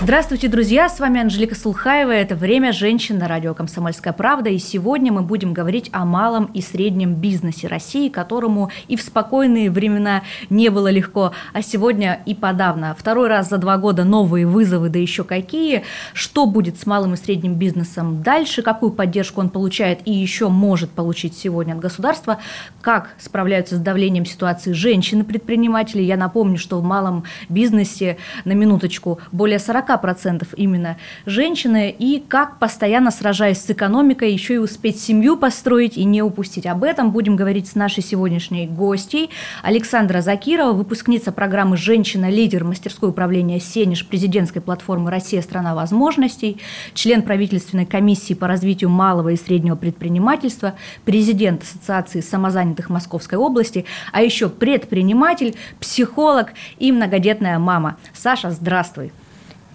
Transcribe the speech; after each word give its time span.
Здравствуйте, 0.00 0.48
друзья! 0.48 0.88
С 0.88 0.98
вами 0.98 1.20
Анжелика 1.20 1.54
Сулхаева. 1.54 2.10
Это 2.10 2.34
«Время 2.34 2.72
женщин» 2.72 3.16
на 3.16 3.28
радио 3.28 3.54
«Комсомольская 3.54 4.12
правда». 4.12 4.50
И 4.50 4.58
сегодня 4.58 5.12
мы 5.12 5.22
будем 5.22 5.52
говорить 5.52 5.88
о 5.92 6.04
малом 6.04 6.46
и 6.46 6.60
среднем 6.62 7.14
бизнесе 7.14 7.68
России, 7.68 8.08
которому 8.08 8.72
и 8.88 8.96
в 8.96 9.02
спокойные 9.02 9.70
времена 9.70 10.24
не 10.50 10.68
было 10.70 10.90
легко, 10.90 11.30
а 11.52 11.62
сегодня 11.62 12.20
и 12.26 12.34
подавно. 12.34 12.96
Второй 12.98 13.28
раз 13.28 13.48
за 13.48 13.58
два 13.58 13.78
года 13.78 14.02
новые 14.02 14.48
вызовы, 14.48 14.88
да 14.88 14.98
еще 14.98 15.22
какие. 15.22 15.84
Что 16.12 16.46
будет 16.46 16.76
с 16.76 16.86
малым 16.86 17.14
и 17.14 17.16
средним 17.16 17.54
бизнесом 17.54 18.20
дальше? 18.20 18.62
Какую 18.62 18.90
поддержку 18.90 19.40
он 19.40 19.48
получает 19.48 20.00
и 20.06 20.12
еще 20.12 20.48
может 20.48 20.90
получить 20.90 21.36
сегодня 21.38 21.74
от 21.74 21.78
государства? 21.78 22.38
Как 22.82 23.14
справляются 23.18 23.76
с 23.76 23.78
давлением 23.78 24.26
ситуации 24.26 24.72
женщины-предприниматели? 24.72 26.02
Я 26.02 26.16
напомню, 26.16 26.58
что 26.58 26.80
в 26.80 26.82
малом 26.82 27.22
бизнесе, 27.48 28.16
на 28.44 28.54
минуточку, 28.54 29.20
более 29.30 29.60
40 29.60 29.83
40% 29.86 30.48
именно 30.56 30.96
женщины, 31.26 31.94
и 31.96 32.22
как, 32.26 32.58
постоянно 32.58 33.10
сражаясь 33.10 33.62
с 33.62 33.70
экономикой, 33.70 34.32
еще 34.32 34.54
и 34.54 34.58
успеть 34.58 35.00
семью 35.00 35.36
построить 35.36 35.96
и 35.96 36.04
не 36.04 36.22
упустить. 36.22 36.66
Об 36.66 36.84
этом 36.84 37.10
будем 37.10 37.36
говорить 37.36 37.68
с 37.68 37.74
нашей 37.74 38.02
сегодняшней 38.02 38.66
гостьей. 38.66 39.30
Александра 39.62 40.20
Закирова, 40.20 40.72
выпускница 40.72 41.32
программы 41.32 41.76
«Женщина-лидер» 41.76 42.64
мастерской 42.64 43.10
управления 43.10 43.60
«Сенеж» 43.60 44.06
президентской 44.06 44.60
платформы 44.60 45.10
«Россия– 45.10 45.42
страна 45.42 45.74
возможностей», 45.74 46.60
член 46.94 47.22
правительственной 47.22 47.86
комиссии 47.86 48.34
по 48.34 48.46
развитию 48.46 48.90
малого 48.90 49.30
и 49.30 49.36
среднего 49.36 49.76
предпринимательства, 49.76 50.74
президент 51.04 51.62
Ассоциации 51.62 52.20
самозанятых 52.20 52.90
Московской 52.90 53.38
области, 53.38 53.84
а 54.12 54.22
еще 54.22 54.48
предприниматель, 54.48 55.54
психолог 55.80 56.52
и 56.78 56.92
многодетная 56.92 57.58
мама. 57.58 57.96
Саша, 58.12 58.50
здравствуй. 58.50 59.12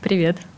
Привет. 0.01 0.48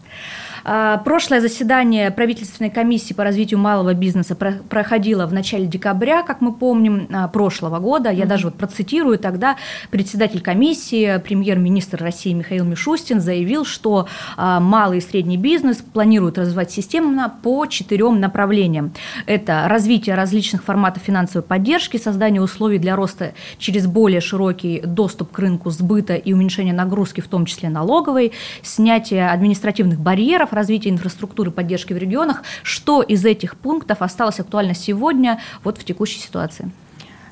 А, 0.64 0.98
прошлое 1.00 1.42
заседание 1.42 2.12
правительственной 2.12 2.70
комиссии 2.70 3.14
по 3.14 3.24
развитию 3.24 3.60
малого 3.60 3.94
бизнеса 3.94 4.36
проходило 4.36 5.26
в 5.26 5.34
начале 5.34 5.66
декабря, 5.66 6.24
как 6.24 6.42
мы 6.42 6.54
помним, 6.54 7.08
а, 7.12 7.28
прошлого 7.28 7.80
года. 7.80 8.10
Я 8.10 8.24
mm-hmm. 8.24 8.28
даже 8.28 8.46
вот 8.48 8.56
процитирую, 8.56 9.18
тогда 9.20 9.58
председатель 9.90 10.42
комиссии, 10.42 11.18
премьер-министр 11.20 12.02
России 12.02 12.34
Михаил 12.34 12.66
Мишустин 12.66 13.20
заявил, 13.20 13.66
что 13.66 14.08
а, 14.38 14.60
малый 14.60 15.00
и 15.00 15.02
средний 15.02 15.38
бизнес 15.38 15.78
планируют 15.78 16.38
развивать 16.38 16.72
системно 16.72 17.34
по 17.42 17.66
четырем 17.66 18.20
направлениям. 18.20 18.94
Это 19.26 19.66
развитие 19.68 20.16
различных 20.16 20.64
форматов 20.64 21.04
финансовой 21.04 21.44
поддержки, 21.44 21.98
создание 21.98 22.42
условий 22.42 22.78
для 22.78 22.96
роста 22.96 23.34
через 23.58 23.88
более 23.88 24.22
широкий 24.22 24.82
доступ 24.82 25.32
к 25.32 25.40
рынку 25.40 25.70
сбыта 25.70 26.16
и 26.16 26.34
уменьшение 26.34 26.74
нагрузки, 26.74 27.22
в 27.22 27.28
том 27.28 27.46
числе 27.46 27.70
налоговой, 27.70 28.32
снятие 28.62 29.30
административных 29.30 30.00
барьеров, 30.00 30.51
развития 30.54 30.90
инфраструктуры 30.90 31.52
поддержки 31.52 31.94
в 31.94 31.98
регионах. 31.98 32.44
Что 32.64 33.02
из 33.02 33.26
этих 33.26 33.58
пунктов 33.58 34.02
осталось 34.02 34.40
актуально 34.40 34.74
сегодня 34.74 35.40
вот 35.64 35.78
в 35.78 35.84
текущей 35.84 36.20
ситуации? 36.20 36.72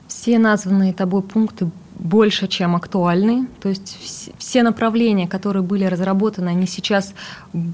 Все 0.07 0.39
названные 0.39 0.93
тобой 0.93 1.21
пункты 1.21 1.69
больше, 1.99 2.47
чем 2.47 2.75
актуальны. 2.75 3.47
То 3.61 3.69
есть 3.69 3.97
все 4.37 4.63
направления, 4.63 5.27
которые 5.27 5.61
были 5.61 5.83
разработаны, 5.83 6.49
они 6.49 6.65
сейчас 6.65 7.13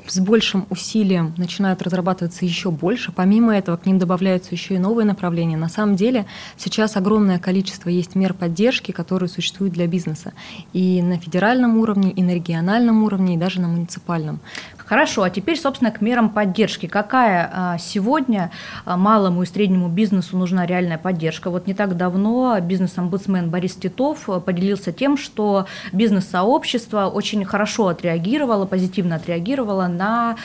с 0.07 0.19
большим 0.19 0.66
усилием 0.69 1.33
начинают 1.38 1.81
разрабатываться 1.83 2.43
еще 2.43 2.71
больше. 2.71 3.11
Помимо 3.11 3.55
этого, 3.55 3.77
к 3.77 3.85
ним 3.85 3.99
добавляются 3.99 4.49
еще 4.51 4.75
и 4.75 4.79
новые 4.79 5.05
направления. 5.05 5.57
На 5.57 5.69
самом 5.69 5.95
деле 5.95 6.25
сейчас 6.57 6.97
огромное 6.97 7.39
количество 7.39 7.89
есть 7.89 8.16
мер 8.16 8.33
поддержки, 8.33 8.91
которые 8.91 9.29
существуют 9.29 9.73
для 9.73 9.88
бизнеса. 9.88 10.33
И 10.73 11.01
на 11.01 11.19
федеральном 11.19 11.77
уровне, 11.77 12.12
и 12.12 12.23
на 12.23 12.31
региональном 12.31 13.03
уровне, 13.03 13.35
и 13.35 13.38
даже 13.38 13.62
на 13.62 13.67
муниципальном. 13.67 14.39
Хорошо, 14.85 15.23
а 15.23 15.29
теперь, 15.31 15.57
собственно, 15.57 15.91
к 15.91 16.00
мерам 16.00 16.29
поддержки. 16.29 16.85
Какая 16.85 17.50
а, 17.51 17.78
сегодня 17.79 18.51
а, 18.85 18.97
малому 18.97 19.41
и 19.41 19.46
среднему 19.47 19.90
бизнесу 19.90 20.38
нужна 20.38 20.68
реальная 20.68 21.00
поддержка? 21.00 21.50
Вот 21.50 21.66
не 21.66 21.73
так 21.73 21.97
давно 21.97 22.59
бизнес-омбудсмен 22.62 23.50
Борис 23.50 23.75
Титов 23.75 24.29
а, 24.29 24.40
поделился 24.40 24.91
тем, 24.91 25.18
что 25.18 25.66
бизнес-сообщество 25.91 27.07
очень 27.07 27.44
хорошо 27.45 27.88
отреагировало, 27.88 28.68
позитивно 28.68 29.16
отреагировало 29.16 29.88
на 29.88 30.35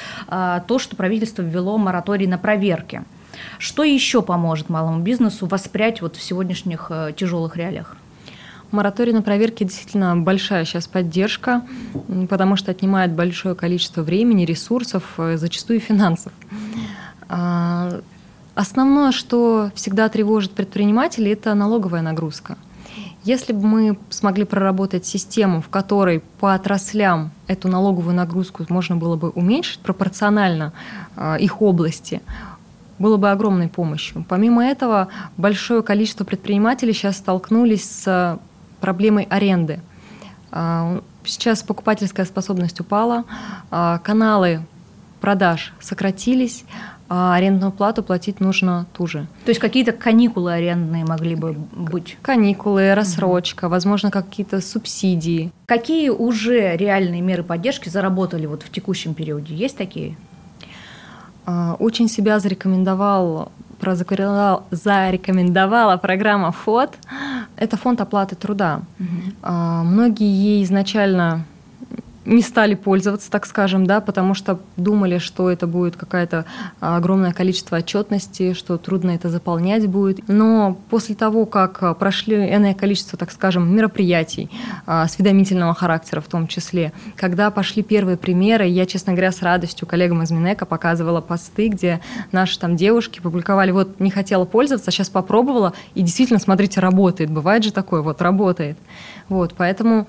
то, 0.67 0.79
что 0.79 0.97
правительство 0.97 1.43
ввело 1.43 1.77
мораторий 1.77 2.27
на 2.27 2.39
проверки. 2.39 3.03
Что 3.59 3.84
еще 3.84 4.23
поможет 4.23 4.69
малому 4.69 5.00
бизнесу 5.00 5.47
воспрять 5.47 6.00
вот 6.00 6.17
в 6.17 6.23
сегодняшних 6.23 6.91
тяжелых 7.17 7.56
реалиях? 7.56 7.97
Мораторий 8.70 9.12
на 9.12 9.22
проверки 9.22 9.64
действительно 9.64 10.16
большая 10.16 10.64
сейчас 10.64 10.86
поддержка, 10.86 11.62
потому 12.28 12.54
что 12.54 12.70
отнимает 12.70 13.12
большое 13.12 13.54
количество 13.54 14.03
времени, 14.03 14.44
ресурсов, 14.44 15.03
э, 15.19 15.36
зачастую 15.36 15.81
финансов. 15.81 16.32
А, 17.28 18.00
основное, 18.54 19.10
что 19.10 19.70
всегда 19.75 20.08
тревожит 20.08 20.53
предпринимателей, 20.53 21.32
это 21.32 21.54
налоговая 21.54 22.03
нагрузка. 22.03 22.56
Если 23.25 23.53
бы 23.53 23.66
мы 23.66 23.98
смогли 24.08 24.44
проработать 24.44 25.04
систему, 25.04 25.60
в 25.60 25.69
которой 25.69 26.20
по 26.38 26.54
отраслям 26.54 27.32
эту 27.48 27.69
налоговую 27.69 28.14
нагрузку 28.14 28.64
можно 28.69 28.97
было 28.97 29.16
бы 29.16 29.31
уменьшить 29.31 29.81
пропорционально 29.81 30.72
э, 31.16 31.38
их 31.41 31.60
области, 31.60 32.22
было 33.00 33.16
бы 33.16 33.31
огромной 33.31 33.69
помощью. 33.69 34.25
Помимо 34.28 34.64
этого, 34.64 35.08
большое 35.37 35.82
количество 35.82 36.25
предпринимателей 36.25 36.92
сейчас 36.92 37.16
столкнулись 37.16 37.91
с 37.91 38.38
проблемой 38.81 39.27
аренды. 39.31 39.81
А, 40.53 41.01
сейчас 41.25 41.63
покупательская 41.63 42.27
способность 42.27 42.81
упала, 42.81 43.25
а, 43.71 43.99
каналы 43.99 44.63
продаж 45.21 45.73
сократились, 45.81 46.65
а 47.09 47.35
арендную 47.35 47.73
плату 47.73 48.03
платить 48.03 48.41
нужно 48.41 48.87
ту 48.93 49.07
же. 49.07 49.27
То 49.45 49.51
есть 49.51 49.61
какие-то 49.61 49.93
каникулы 49.93 50.53
арендные 50.53 51.05
могли 51.05 51.35
бы 51.35 51.53
быть? 51.53 52.17
Каникулы, 52.23 52.95
рассрочка, 52.95 53.65
угу. 53.65 53.73
возможно, 53.73 54.11
какие-то 54.11 54.61
субсидии. 54.61 55.53
Какие 55.67 56.09
уже 56.09 56.77
реальные 56.77 57.21
меры 57.21 57.43
поддержки 57.43 57.89
заработали 57.89 58.47
вот 58.47 58.62
в 58.62 58.71
текущем 58.71 59.15
периоде? 59.15 59.55
Есть 59.55 59.77
такие? 59.77 60.17
Очень 61.47 62.09
себя 62.09 62.39
зарекомендовал 62.39 63.51
зарекомендовала 64.71 65.97
программа 65.97 66.53
ФОД. 66.53 66.97
Это 67.57 67.77
фонд 67.77 68.01
оплаты 68.01 68.37
труда. 68.37 68.83
Угу. 68.99 69.53
Многие 69.85 70.31
ей 70.31 70.65
изначально 70.65 71.45
не 72.31 72.43
стали 72.43 72.75
пользоваться, 72.75 73.31
так 73.31 73.45
скажем, 73.45 73.87
да, 73.87 74.01
потому 74.01 74.35
что 74.35 74.61
думали, 74.77 75.19
что 75.19 75.51
это 75.51 75.67
будет 75.67 75.97
какое-то 75.97 76.45
а, 76.81 76.97
огромное 76.97 77.33
количество 77.33 77.77
отчетности, 77.79 78.55
что 78.55 78.79
трудно 78.79 79.11
это 79.11 79.29
заполнять 79.29 79.87
будет. 79.89 80.29
Но 80.29 80.79
после 80.91 81.17
того, 81.17 81.45
как 81.45 81.83
а, 81.83 81.93
прошли 81.93 82.37
энное 82.37 82.75
количество, 82.75 83.19
так 83.19 83.33
скажем, 83.33 83.75
мероприятий 83.75 84.49
а, 84.87 85.03
осведомительного 85.03 85.75
характера 85.75 86.21
в 86.21 86.29
том 86.29 86.47
числе, 86.47 86.93
когда 87.17 87.51
пошли 87.51 87.83
первые 87.83 88.17
примеры, 88.17 88.67
я, 88.67 88.87
честно 88.87 89.12
говоря, 89.12 89.33
с 89.33 89.43
радостью 89.43 89.89
коллегам 89.89 90.23
из 90.23 90.31
Минека 90.31 90.67
показывала 90.67 91.21
посты, 91.21 91.67
где 91.69 92.01
наши 92.31 92.61
там 92.61 92.77
девушки 92.77 93.21
публиковали, 93.21 93.73
вот 93.73 93.99
не 93.99 94.11
хотела 94.11 94.45
пользоваться, 94.45 94.93
сейчас 94.93 95.09
попробовала, 95.09 95.73
и 95.95 96.03
действительно, 96.03 96.39
смотрите, 96.39 96.79
работает. 96.79 97.29
Бывает 97.31 97.65
же 97.65 97.73
такое, 97.73 98.03
вот 98.03 98.23
работает. 98.23 98.79
Вот, 99.29 99.55
поэтому 99.57 100.07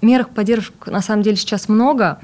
Мерах 0.00 0.30
поддержки 0.30 0.74
на 0.86 1.02
самом 1.02 1.22
деле 1.22 1.36
сейчас 1.36 1.68
много. 1.68 2.18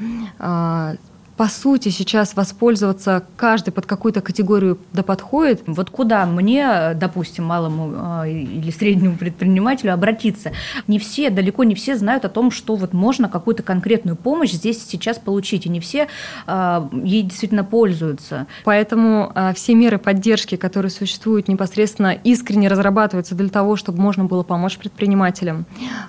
А, 1.34 1.44
по 1.44 1.48
сути, 1.48 1.88
сейчас 1.88 2.36
воспользоваться 2.36 3.24
каждый 3.36 3.72
под 3.72 3.86
какую-то 3.86 4.20
категорию 4.20 4.78
да 4.92 5.02
подходит. 5.02 5.62
Вот 5.66 5.90
куда 5.90 6.26
мне, 6.26 6.92
допустим, 6.94 7.44
малому 7.44 8.22
э, 8.24 8.30
или 8.30 8.70
среднему 8.70 9.16
предпринимателю 9.16 9.92
обратиться? 9.92 10.52
Не 10.86 10.98
все, 10.98 11.30
далеко 11.30 11.64
не 11.64 11.74
все 11.74 11.96
знают 11.96 12.24
о 12.24 12.28
том, 12.28 12.50
что 12.50 12.76
вот 12.76 12.92
можно 12.92 13.28
какую-то 13.28 13.62
конкретную 13.62 14.16
помощь 14.16 14.52
здесь 14.52 14.84
сейчас 14.86 15.18
получить, 15.18 15.66
и 15.66 15.68
не 15.68 15.80
все 15.80 16.08
э, 16.46 16.88
ей 17.04 17.22
действительно 17.22 17.64
пользуются. 17.64 18.46
Поэтому 18.64 19.32
э, 19.34 19.52
все 19.54 19.74
меры 19.74 19.98
поддержки, 19.98 20.56
которые 20.56 20.90
существуют 20.90 21.48
непосредственно, 21.48 22.12
искренне 22.12 22.68
разрабатываются 22.68 23.34
для 23.34 23.48
того, 23.48 23.76
чтобы 23.76 24.00
можно 24.00 24.24
было 24.24 24.42
помочь 24.42 24.78
предпринимателям. 24.78 25.66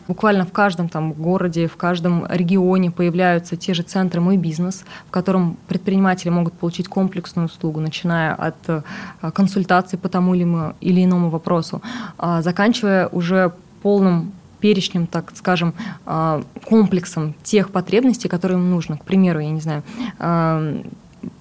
Буквально 0.07 0.45
в 0.45 0.51
каждом 0.51 0.89
там 0.89 1.13
городе, 1.13 1.68
в 1.68 1.75
каждом 1.77 2.25
регионе 2.30 2.92
появляются 2.92 3.56
те 3.56 3.74
же 3.74 3.83
центры 3.83 4.22
«Мой 4.22 4.38
бизнес», 4.38 4.83
в 5.07 5.12
котором 5.15 5.56
предприниматели 5.69 6.29
могут 6.29 6.53
получить 6.53 6.89
комплексную 6.89 7.45
услугу, 7.45 7.79
начиная 7.79 8.35
от 8.35 8.56
э, 8.67 8.81
консультаций 9.31 9.97
по 9.97 10.09
тому 10.09 10.35
или 10.35 11.06
иному 11.06 11.29
вопросу, 11.29 11.81
а, 12.17 12.41
заканчивая 12.41 13.07
уже 13.07 13.53
полным 13.81 14.33
перечнем, 14.59 15.07
так 15.07 15.31
скажем, 15.35 15.73
а, 16.06 16.41
комплексом 16.65 17.33
тех 17.44 17.69
потребностей, 17.69 18.27
которые 18.27 18.57
им 18.57 18.69
нужно. 18.69 18.97
К 18.97 19.06
примеру, 19.06 19.39
я 19.39 19.51
не 19.51 19.62
знаю, 19.62 19.83
а, 20.19 20.81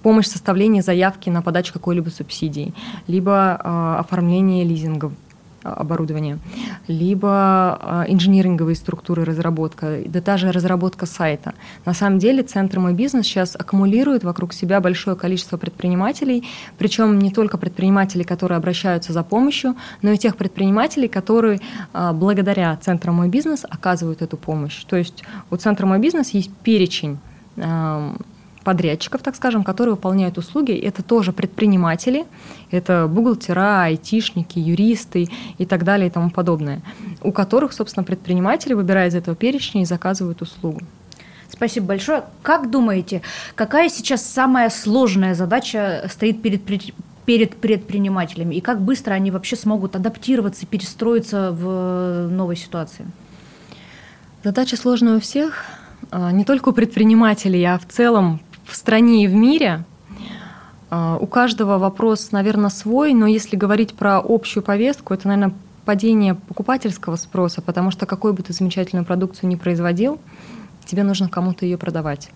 помощь 0.03 0.27
в 0.27 0.31
составлении 0.31 0.79
заявки 0.79 1.29
на 1.29 1.41
подачу 1.41 1.73
какой-либо 1.73 2.09
субсидии, 2.09 2.73
либо 3.07 3.99
оформление 3.99 4.63
лизингов 4.63 5.11
оборудования, 5.63 6.37
либо 6.87 7.29
а, 7.29 8.05
инжиниринговые 8.07 8.75
структуры 8.75 9.23
разработка, 9.23 9.99
да 10.05 10.21
даже 10.21 10.51
разработка 10.51 11.05
сайта. 11.05 11.53
На 11.85 11.93
самом 11.93 12.19
деле 12.19 12.43
Центр 12.43 12.79
«Мой 12.79 12.93
бизнес» 12.93 13.25
сейчас 13.25 13.55
аккумулирует 13.55 14.23
вокруг 14.23 14.53
себя 14.53 14.79
большое 14.81 15.15
количество 15.15 15.57
предпринимателей, 15.57 16.47
причем 16.77 17.19
не 17.19 17.31
только 17.31 17.57
предпринимателей, 17.57 18.23
которые 18.23 18.57
обращаются 18.57 19.13
за 19.13 19.23
помощью, 19.23 19.75
но 20.01 20.11
и 20.11 20.17
тех 20.17 20.35
предпринимателей, 20.35 21.07
которые 21.07 21.59
а, 21.93 22.13
благодаря 22.13 22.77
Центру 22.77 23.13
«Мой 23.13 23.29
бизнес» 23.29 23.65
оказывают 23.69 24.21
эту 24.21 24.37
помощь. 24.37 24.83
То 24.85 24.95
есть 24.95 25.23
у 25.49 25.55
Центра 25.55 25.85
«Мой 25.85 25.99
бизнес» 25.99 26.29
есть 26.31 26.51
перечень 26.63 27.17
подрядчиков, 28.65 29.21
так 29.21 29.35
скажем, 29.35 29.63
которые 29.63 29.95
выполняют 29.95 30.37
услуги. 30.37 30.73
Это 30.73 31.03
тоже 31.03 31.31
предприниматели, 31.31 32.25
это 32.71 33.07
бухгалтера, 33.07 33.83
айтишники, 33.83 34.59
юристы 34.59 35.29
и 35.57 35.65
так 35.65 35.85
далее 35.85 36.07
и 36.07 36.09
тому 36.09 36.31
подобное, 36.31 36.81
у 37.21 37.31
которых, 37.31 37.71
собственно, 37.71 38.03
предприниматели, 38.03 38.73
выбирая 38.73 39.07
из 39.07 39.15
этого 39.15 39.37
перечня, 39.37 39.83
и 39.83 39.85
заказывают 39.85 40.41
услугу. 40.41 40.81
Спасибо 41.47 41.85
большое. 41.85 42.23
Как 42.41 42.71
думаете, 42.71 43.21
какая 43.53 43.87
сейчас 43.87 44.25
самая 44.25 44.69
сложная 44.69 45.35
задача 45.35 46.09
стоит 46.11 46.41
перед 46.41 46.61
перед 47.25 47.55
предпринимателями 47.55 48.53
и 48.53 48.61
как 48.61 48.81
быстро 48.81 49.13
они 49.13 49.31
вообще 49.31 49.55
смогут 49.55 49.95
адаптироваться, 49.95 50.67
перестроиться 50.67 51.51
в 51.51 52.27
новой 52.29 52.55
ситуации? 52.55 53.05
Задача 54.43 54.77
сложная 54.77 55.17
у 55.17 55.19
всех, 55.19 55.65
а, 56.11 56.31
не 56.31 56.45
только 56.45 56.69
у 56.69 56.71
предпринимателей, 56.71 57.63
а 57.63 57.79
в 57.79 57.85
целом 57.87 58.39
в 58.65 58.75
стране 58.75 59.23
и 59.23 59.27
в 59.27 59.33
мире. 59.33 59.83
А, 60.89 61.17
у 61.19 61.27
каждого 61.27 61.77
вопрос, 61.77 62.31
наверное, 62.31 62.69
свой, 62.69 63.13
но 63.13 63.27
если 63.27 63.55
говорить 63.55 63.93
про 63.93 64.19
общую 64.19 64.63
повестку, 64.63 65.13
это, 65.13 65.27
наверное, 65.27 65.55
падение 65.85 66.35
покупательского 66.35 67.15
спроса, 67.15 67.61
потому 67.61 67.91
что 67.91 68.05
какой 68.05 68.33
бы 68.33 68.43
ты 68.43 68.53
замечательную 68.53 69.05
продукцию 69.05 69.49
ни 69.49 69.55
производил, 69.55 70.19
тебе 70.85 71.03
нужно 71.03 71.29
кому-то 71.29 71.65
ее 71.65 71.77
продавать. 71.77 72.31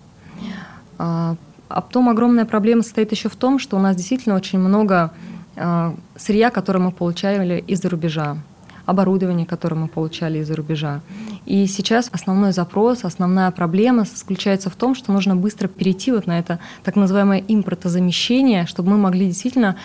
А, 0.98 1.36
а 1.68 1.80
потом 1.80 2.08
огромная 2.08 2.44
проблема 2.44 2.82
состоит 2.82 3.12
еще 3.12 3.28
в 3.28 3.36
том, 3.36 3.58
что 3.58 3.76
у 3.76 3.80
нас 3.80 3.96
действительно 3.96 4.34
очень 4.34 4.58
много 4.58 5.12
а, 5.56 5.94
сырья, 6.16 6.50
которое 6.50 6.80
мы 6.80 6.92
получали 6.92 7.62
из-за 7.66 7.88
рубежа 7.88 8.38
оборудование, 8.86 9.46
которое 9.46 9.76
мы 9.76 9.88
получали 9.88 10.38
из-за 10.38 10.56
рубежа. 10.56 11.00
И 11.46 11.66
сейчас 11.66 12.08
основной 12.12 12.52
запрос, 12.52 13.04
основная 13.04 13.50
проблема 13.50 14.04
заключается 14.04 14.70
в 14.70 14.76
том, 14.76 14.94
что 14.94 15.12
нужно 15.12 15.36
быстро 15.36 15.68
перейти 15.68 16.12
вот 16.12 16.26
на 16.26 16.38
это 16.38 16.58
так 16.84 16.96
называемое 16.96 17.42
импортозамещение, 17.46 18.66
чтобы 18.66 18.90
мы 18.90 18.98
могли 18.98 19.26
действительно 19.26 19.76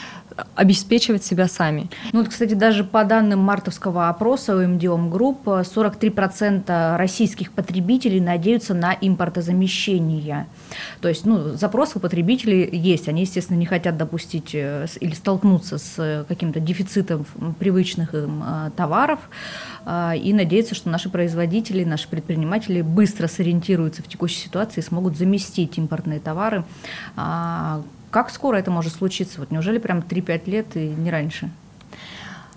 обеспечивать 0.56 1.24
себя 1.24 1.48
сами. 1.48 1.90
Ну 2.12 2.20
вот, 2.20 2.30
кстати, 2.30 2.54
даже 2.54 2.84
по 2.84 3.04
данным 3.04 3.40
мартовского 3.40 4.10
опроса 4.10 4.56
у 4.56 4.68
МДОМ 4.68 5.10
Групп 5.10 5.48
43% 5.48 6.98
российских 6.98 7.52
потребителей 7.52 8.20
надеются 8.20 8.74
на 8.74 8.94
импортозамещение. 8.94 10.48
То 11.02 11.10
есть, 11.10 11.26
ну, 11.26 11.56
запрос 11.56 11.96
у 11.96 12.00
потребителей 12.00 12.70
есть. 12.72 13.08
Они, 13.08 13.22
естественно, 13.22 13.58
не 13.58 13.66
хотят 13.66 13.98
допустить 13.98 14.54
э, 14.54 14.88
или 15.00 15.14
столкнуться 15.14 15.78
с 15.78 16.26
каким-то 16.28 16.60
дефицитом 16.60 17.26
привычных 17.60 18.14
им 18.14 18.44
э, 18.46 18.72
товаров 18.76 19.20
и 19.88 20.34
надеются, 20.34 20.74
что 20.74 20.90
наши 20.90 21.10
производители, 21.10 21.84
наши 21.84 22.10
предприниматели 22.10 22.82
быстро 22.82 23.28
сориентируются 23.28 24.02
в 24.02 24.08
текущей 24.08 24.40
ситуации 24.40 24.80
и 24.80 24.84
смогут 24.84 25.16
заместить 25.16 25.78
импортные 25.78 26.20
товары, 26.20 26.64
а, 27.16 27.84
как 28.16 28.30
скоро 28.30 28.56
это 28.56 28.72
может 28.72 28.94
случиться? 28.94 29.42
Вот 29.42 29.52
неужели 29.52 29.78
прям 29.78 30.00
3-5 30.00 30.50
лет 30.50 30.68
и 30.76 30.88
не 30.88 31.12
раньше? 31.12 31.52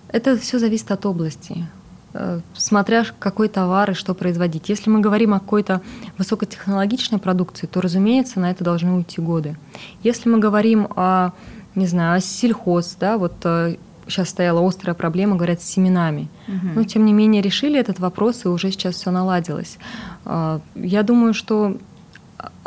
Это 0.06 0.38
все 0.38 0.60
зависит 0.60 0.92
от 0.92 1.04
области 1.04 1.66
э, 2.14 2.38
смотря 2.54 3.04
какой 3.18 3.48
товар 3.48 3.90
и 3.90 3.94
что 3.94 4.14
производить. 4.14 4.68
Если 4.68 4.88
мы 4.88 5.00
говорим 5.00 5.34
о 5.34 5.40
какой-то 5.40 5.80
высокотехнологичной 6.16 7.18
продукции, 7.18 7.66
то, 7.66 7.80
разумеется, 7.80 8.38
на 8.38 8.52
это 8.52 8.62
должны 8.62 8.92
уйти 8.92 9.20
годы. 9.20 9.56
Если 10.04 10.28
мы 10.28 10.38
говорим 10.38 10.86
о, 10.94 11.32
не 11.74 11.88
знаю, 11.88 12.18
о 12.18 12.20
сельхоз, 12.20 12.96
да, 13.00 13.18
вот 13.18 13.34
сейчас 13.42 14.28
э, 14.28 14.30
стояла 14.30 14.64
острая 14.64 14.94
проблема, 14.94 15.34
говорят, 15.34 15.60
с 15.60 15.64
семенами. 15.64 16.28
Угу. 16.46 16.68
Но, 16.76 16.84
тем 16.84 17.04
не 17.04 17.12
менее, 17.12 17.42
решили 17.42 17.80
этот 17.80 17.98
вопрос, 17.98 18.44
и 18.44 18.48
уже 18.48 18.70
сейчас 18.70 18.94
все 18.94 19.10
наладилось. 19.10 19.76
Э, 20.24 20.60
я 20.76 21.02
думаю, 21.02 21.34
что 21.34 21.78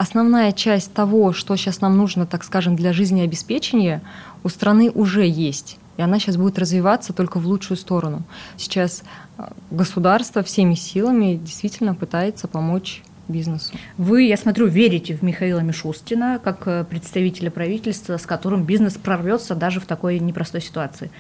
основная 0.01 0.51
часть 0.51 0.94
того, 0.95 1.31
что 1.31 1.56
сейчас 1.56 1.80
нам 1.80 1.95
нужно, 1.95 2.25
так 2.25 2.44
скажем, 2.44 2.75
для 2.75 2.92
жизнеобеспечения, 2.92 4.01
у 4.44 4.50
страны 4.50 4.89
уже 4.89 5.27
есть. 5.27 5.77
И 5.98 6.01
она 6.01 6.18
сейчас 6.18 6.38
будет 6.38 6.57
развиваться 6.57 7.13
только 7.13 7.38
в 7.38 7.45
лучшую 7.45 7.77
сторону. 7.77 8.24
Сейчас 8.57 9.03
э, 9.38 9.44
государство 9.69 10.42
всеми 10.42 10.74
силами 10.74 11.36
действительно 11.36 11.94
пытается 11.94 12.48
помочь 12.48 13.03
бизнесу. 13.27 13.75
Вы, 13.98 14.24
я 14.24 14.38
смотрю, 14.38 14.65
верите 14.65 15.15
в 15.15 15.21
Михаила 15.21 15.59
Мишустина 15.59 16.39
как 16.44 16.68
э, 16.68 16.83
представителя 16.83 17.51
правительства, 17.51 18.18
с 18.18 18.25
которым 18.25 18.63
бизнес 18.63 18.95
прорвется 18.95 19.53
даже 19.53 19.80
в 19.80 19.86
такой 19.86 20.18
непростой 20.18 20.62
ситуации. 20.62 21.12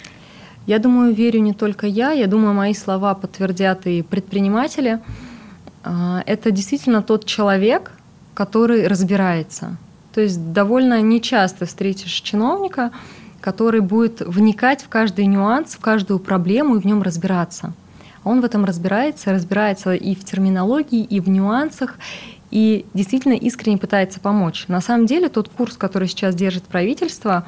Я 0.65 0.79
думаю, 0.79 1.13
верю 1.13 1.39
не 1.41 1.53
только 1.53 1.85
я, 1.85 2.13
я 2.13 2.25
думаю, 2.25 2.55
мои 2.55 2.73
слова 2.73 3.13
подтвердят 3.13 3.85
и 3.85 4.01
предприниматели. 4.01 4.99
Э, 5.83 6.21
это 6.25 6.49
действительно 6.49 7.03
тот 7.03 7.25
человек, 7.25 7.91
который 8.33 8.87
разбирается. 8.87 9.77
То 10.13 10.21
есть 10.21 10.53
довольно 10.53 11.01
нечасто 11.01 11.65
встретишь 11.65 12.11
чиновника, 12.11 12.91
который 13.39 13.81
будет 13.81 14.21
вникать 14.21 14.83
в 14.83 14.89
каждый 14.89 15.25
нюанс, 15.25 15.73
в 15.73 15.79
каждую 15.79 16.19
проблему 16.19 16.75
и 16.75 16.79
в 16.79 16.85
нем 16.85 17.01
разбираться. 17.01 17.73
Он 18.23 18.41
в 18.41 18.45
этом 18.45 18.65
разбирается, 18.65 19.31
разбирается 19.31 19.93
и 19.93 20.13
в 20.13 20.23
терминологии, 20.23 21.03
и 21.03 21.19
в 21.19 21.27
нюансах, 21.27 21.97
и 22.51 22.85
действительно 22.93 23.33
искренне 23.33 23.77
пытается 23.77 24.19
помочь. 24.19 24.65
На 24.67 24.81
самом 24.81 25.05
деле 25.07 25.29
тот 25.29 25.49
курс, 25.49 25.77
который 25.77 26.07
сейчас 26.07 26.35
держит 26.35 26.63
правительство, 26.65 27.45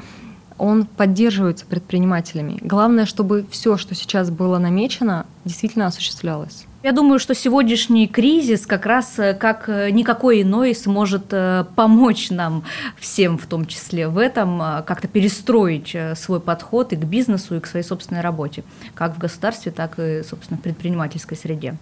он 0.58 0.86
поддерживается 0.86 1.66
предпринимателями. 1.66 2.58
Главное, 2.62 3.06
чтобы 3.06 3.46
все, 3.52 3.78
что 3.78 3.94
сейчас 3.96 4.32
было 4.32 4.58
намечено, 4.58 5.26
действительно 5.46 5.88
осуществлялось. 5.88 6.66
Я 6.84 6.92
думаю, 6.92 7.18
что 7.18 7.34
сегодняшний 7.34 8.08
кризис 8.08 8.68
как 8.68 8.86
раз 8.86 9.18
э, 9.18 9.34
как 9.34 9.70
э, 9.70 9.90
никакой 9.92 10.42
иной 10.42 10.76
сможет 10.76 11.28
э, 11.32 11.64
помочь 11.78 12.30
нам 12.30 12.66
всем, 12.98 13.38
в 13.38 13.46
том 13.46 13.66
числе 13.66 14.10
в 14.10 14.18
этом, 14.18 14.60
как-то 14.86 15.08
перестроить 15.08 15.96
свой 16.16 16.42
подход 16.42 16.92
и 16.92 16.98
к 16.98 17.06
бизнесу, 17.06 17.56
и 17.56 17.62
к 17.62 17.68
своей 17.68 17.86
собственной 17.86 18.20
работе, 18.20 18.66
как 18.96 19.16
в 19.16 19.18
государстве, 19.18 19.72
так 19.72 19.98
и, 19.98 20.24
собственно, 20.24 20.58
в 20.58 20.62
предпринимательской 20.62 21.38
среде. 21.38 21.78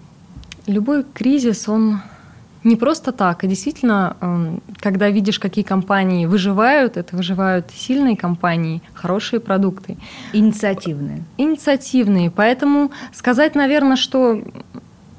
Любой 0.68 1.04
кризис, 1.04 1.68
он 1.68 2.02
не 2.64 2.76
просто 2.76 3.12
так. 3.12 3.44
И 3.44 3.48
действительно, 3.48 4.16
эм, 4.22 4.62
когда 4.80 5.10
видишь, 5.10 5.40
какие 5.40 5.64
компании 5.64 6.26
выживают, 6.28 6.98
это 6.98 7.16
выживают 7.16 7.72
сильные 7.76 8.16
компании, 8.16 8.82
хорошие 8.94 9.40
продукты. 9.40 9.98
Инициативные. 10.34 11.24
Инициативные. 11.38 12.30
Поэтому 12.30 12.92
сказать, 13.14 13.56
наверное, 13.56 13.96
что 13.96 14.44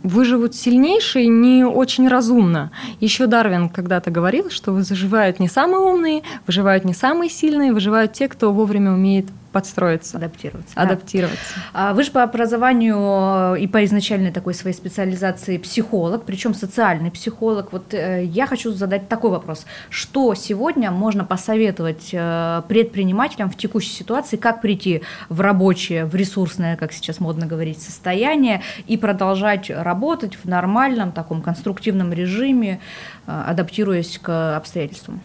выживут 0.03 0.55
сильнейшие 0.55 1.29
не 1.29 1.65
очень 1.65 2.09
разумно. 2.09 2.71
Еще 3.01 3.27
Дарвин 3.27 3.69
когда-то 3.69 4.11
говорил, 4.11 4.51
что 4.51 4.73
выживают 4.73 5.39
не 5.41 5.49
самые 5.49 5.81
умные, 5.81 6.23
выживают 6.47 6.85
не 6.85 6.95
самые 6.95 7.31
сильные, 7.31 7.73
выживают 7.73 8.13
те, 8.13 8.29
кто 8.29 8.53
вовремя 8.53 8.93
умеет 8.93 9.27
подстроиться. 9.53 10.17
Адаптироваться. 10.17 10.81
Адаптироваться. 10.81 11.55
Да. 11.73 11.93
Вы 11.93 12.03
же 12.03 12.11
по 12.11 12.23
образованию 12.23 13.55
и 13.55 13.67
по 13.67 13.85
изначальной 13.85 14.33
такой 14.33 14.55
своей 14.55 14.75
специализации 14.75 15.59
психолог, 15.59 16.25
причем 16.25 16.55
социальный 16.55 17.11
психолог. 17.11 17.73
Вот 17.73 17.95
э, 17.95 18.25
я 18.25 18.47
хочу 18.47 18.73
задать 18.73 19.09
такой 19.09 19.31
вопрос. 19.31 19.67
Что 19.91 20.35
сегодня 20.35 20.91
можно 20.91 21.25
посоветовать 21.25 22.11
э, 22.13 22.63
предпринимателям 22.69 23.51
в 23.51 23.57
текущей 23.57 23.91
ситуации, 23.91 24.37
как 24.37 24.63
прийти 24.63 25.03
в 25.29 25.41
рабочее, 25.41 26.07
в 26.07 26.15
ресурсное, 26.15 26.77
как 26.77 26.93
сейчас 26.93 27.21
модно 27.21 27.47
говорить, 27.47 27.81
состояние 27.81 28.63
и 28.87 28.97
продолжать 28.97 29.71
работать 29.71 30.37
в 30.43 30.47
нормальном 30.47 31.13
таком 31.13 31.43
конструктивном 31.43 32.13
режиме, 32.13 32.81
э, 33.27 33.43
адаптируясь 33.49 34.19
к 34.19 34.57
обстоятельствам? 34.57 35.21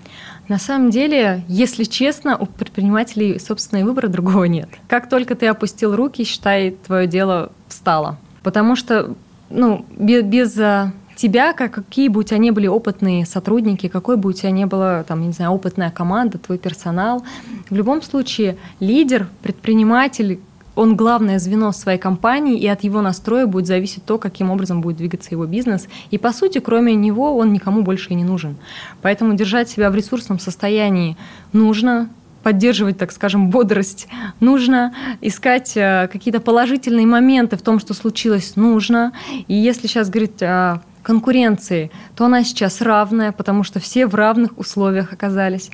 На 0.47 0.59
самом 0.59 0.91
деле, 0.91 1.43
если 1.49 1.83
честно, 1.83 2.37
у 2.37 2.45
предпринимателей 2.45 3.37
собственного 3.37 3.87
выбора 3.87 4.07
другого 4.17 4.45
нет. 4.45 4.69
Как 4.87 5.09
только 5.09 5.35
ты 5.35 5.47
опустил 5.47 5.95
руки, 5.95 6.23
считай, 6.23 6.71
твое 6.85 7.07
дело 7.07 7.51
встало. 7.67 8.17
Потому 8.43 8.75
что 8.75 9.15
ну, 9.49 9.85
без, 9.97 10.23
без 10.23 10.57
а, 10.57 10.91
тебя, 11.15 11.53
как, 11.53 11.73
какие 11.73 12.07
бы 12.09 12.21
у 12.21 12.23
тебя 12.23 12.37
ни 12.37 12.51
были 12.51 12.67
опытные 12.67 13.25
сотрудники, 13.25 13.87
какой 13.87 14.17
бы 14.17 14.29
у 14.29 14.33
тебя 14.33 14.51
ни 14.51 14.65
была, 14.65 15.03
там, 15.03 15.21
не 15.21 15.31
знаю, 15.31 15.51
опытная 15.51 15.91
команда, 15.91 16.37
твой 16.37 16.57
персонал, 16.57 17.23
в 17.69 17.75
любом 17.75 18.01
случае 18.01 18.57
лидер, 18.79 19.27
предприниматель, 19.41 20.39
он 20.75 20.95
главное 20.95 21.39
звено 21.39 21.71
своей 21.71 21.97
компании, 21.97 22.59
и 22.59 22.67
от 22.67 22.83
его 22.83 23.01
настроя 23.01 23.47
будет 23.47 23.65
зависеть 23.65 24.05
то, 24.05 24.19
каким 24.19 24.51
образом 24.51 24.81
будет 24.81 24.97
двигаться 24.97 25.29
его 25.31 25.47
бизнес. 25.47 25.87
И, 26.11 26.19
по 26.19 26.31
сути, 26.31 26.59
кроме 26.59 26.93
него 26.93 27.35
он 27.35 27.51
никому 27.51 27.81
больше 27.81 28.11
и 28.11 28.15
не 28.15 28.23
нужен. 28.23 28.57
Поэтому 29.01 29.33
держать 29.33 29.69
себя 29.69 29.89
в 29.89 29.95
ресурсном 29.95 30.37
состоянии 30.37 31.17
нужно, 31.51 32.09
поддерживать, 32.47 32.97
так 32.97 33.11
скажем, 33.11 33.49
бодрость 33.49 34.07
нужно, 34.39 34.93
искать 35.19 35.75
э, 35.75 36.07
какие-то 36.09 36.39
положительные 36.39 37.05
моменты 37.05 37.57
в 37.57 37.61
том, 37.61 37.77
что 37.77 37.93
случилось, 37.93 38.55
нужно. 38.55 39.11
И 39.49 39.53
если 39.53 39.87
сейчас 39.87 40.09
говорить 40.09 40.41
о 40.41 40.81
конкуренции, 41.03 41.91
то 42.15 42.23
она 42.23 42.45
сейчас 42.45 42.79
равная, 42.79 43.33
потому 43.33 43.63
что 43.63 43.81
все 43.81 44.07
в 44.07 44.15
равных 44.15 44.57
условиях 44.57 45.11
оказались 45.11 45.71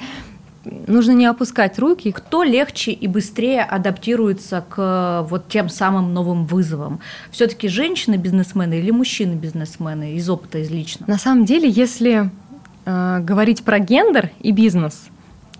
нужно 0.88 1.12
не 1.12 1.28
опускать 1.28 1.78
руки. 1.78 2.12
Кто 2.12 2.42
легче 2.42 2.92
и 2.92 3.08
быстрее 3.08 3.62
адаптируется 3.62 4.66
к 4.68 5.28
вот 5.30 5.48
тем 5.48 5.70
самым 5.70 6.12
новым 6.12 6.48
вызовам? 6.48 7.02
Все-таки 7.30 7.68
женщины-бизнесмены 7.68 8.80
или 8.80 8.90
мужчины-бизнесмены 8.90 10.14
из 10.14 10.28
опыта, 10.28 10.58
из 10.58 10.72
личного? 10.72 11.12
На 11.12 11.20
самом 11.20 11.46
деле, 11.46 11.70
если 11.70 12.32
э, 12.86 13.20
говорить 13.20 13.64
про 13.64 13.78
гендер 13.78 14.32
и 14.40 14.52
бизнес, 14.52 15.10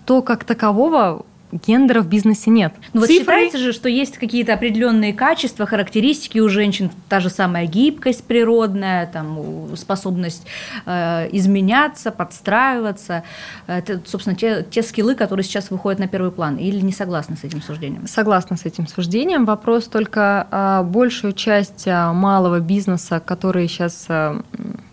то 0.04 0.22
как 0.22 0.44
такового 0.44 1.24
гендера 1.54 2.00
в 2.02 2.08
бизнесе 2.08 2.50
нет. 2.50 2.74
Ну 2.92 3.00
вот 3.00 3.10
считается 3.10 3.58
же, 3.58 3.72
что 3.72 3.88
есть 3.88 4.18
какие-то 4.18 4.54
определенные 4.54 5.12
качества, 5.12 5.66
характеристики 5.66 6.38
у 6.38 6.48
женщин, 6.48 6.90
та 7.08 7.20
же 7.20 7.30
самая 7.30 7.66
гибкость 7.66 8.24
природная, 8.24 9.06
там, 9.06 9.76
способность 9.76 10.46
э, 10.86 11.28
изменяться, 11.32 12.10
подстраиваться. 12.10 13.22
Это, 13.66 14.00
собственно, 14.04 14.36
те, 14.36 14.66
те 14.68 14.82
скиллы, 14.82 15.14
которые 15.14 15.44
сейчас 15.44 15.70
выходят 15.70 16.00
на 16.00 16.08
первый 16.08 16.32
план. 16.32 16.56
Или 16.56 16.80
не 16.80 16.92
согласны 16.92 17.36
с 17.36 17.44
этим 17.44 17.62
суждением? 17.62 18.06
Согласна 18.06 18.56
с 18.56 18.64
этим 18.64 18.86
суждением. 18.86 19.44
Вопрос 19.44 19.84
только 19.84 20.46
э, 20.50 20.82
большую 20.84 21.34
часть 21.34 21.86
э, 21.86 22.12
малого 22.12 22.60
бизнеса, 22.60 23.20
который 23.24 23.68
сейчас 23.68 24.06
э, 24.08 24.40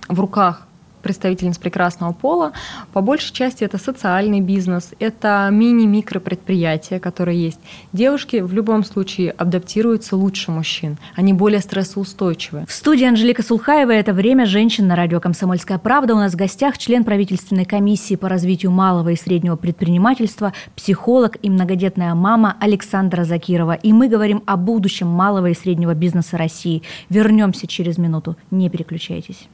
в 0.08 0.20
руках 0.20 0.68
представительниц 1.02 1.58
прекрасного 1.58 2.14
пола. 2.14 2.54
По 2.94 3.02
большей 3.02 3.34
части 3.34 3.64
это 3.64 3.78
социальный 3.78 4.42
бизнес, 4.42 4.92
это 5.00 5.50
мини-микропредприятия, 5.52 7.00
которые 7.00 7.42
есть. 7.42 7.60
Девушки 7.94 8.38
в 8.38 8.54
любом 8.54 8.84
случае 8.84 9.32
адаптируются 9.32 10.16
лучше 10.16 10.52
мужчин, 10.52 10.98
они 11.16 11.34
более 11.34 11.60
стрессоустойчивы. 11.60 12.66
В 12.68 12.72
студии 12.72 13.06
Анжелика 13.06 13.44
Сулхаева 13.44 13.92
«Это 13.92 14.14
время 14.14 14.46
женщин» 14.46 14.88
на 14.88 14.96
радио 14.96 15.20
«Комсомольская 15.20 15.78
правда». 15.78 16.16
У 16.16 16.18
нас 16.18 16.34
в 16.34 16.38
гостях 16.38 16.78
член 16.78 17.04
правительственной 17.04 17.66
комиссии 17.66 18.16
по 18.16 18.30
развитию 18.30 18.72
малого 18.72 19.10
и 19.10 19.16
среднего 19.16 19.56
предпринимательства, 19.56 20.54
психолог 20.76 21.38
и 21.42 21.50
многодетная 21.50 22.14
мама 22.16 22.56
Александра 22.60 23.24
Закирова. 23.24 23.74
И 23.74 23.94
мы 23.94 24.08
говорим 24.08 24.44
о 24.46 24.58
будущем 24.58 25.08
малого 25.08 25.48
и 25.48 25.54
среднего 25.54 25.94
бизнеса 25.94 26.38
России. 26.38 26.84
Вернемся 27.10 27.68
через 27.68 27.98
минуту. 27.98 28.36
Не 28.52 28.70
переключайтесь. 28.70 29.48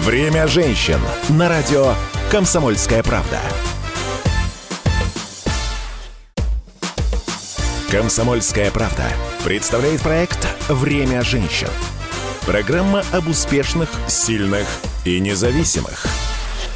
Время 0.00 0.48
женщин 0.48 0.98
на 1.28 1.48
радио 1.48 1.94
«Комсомольская 2.28 3.04
правда». 3.04 3.38
«Комсомольская 7.92 8.72
правда» 8.72 9.04
представляет 9.44 10.00
проект 10.00 10.48
«Время 10.68 11.22
женщин». 11.22 11.68
Программа 12.44 13.04
об 13.12 13.28
успешных, 13.28 13.88
сильных 14.08 14.66
и 15.04 15.20
независимых– 15.20 16.04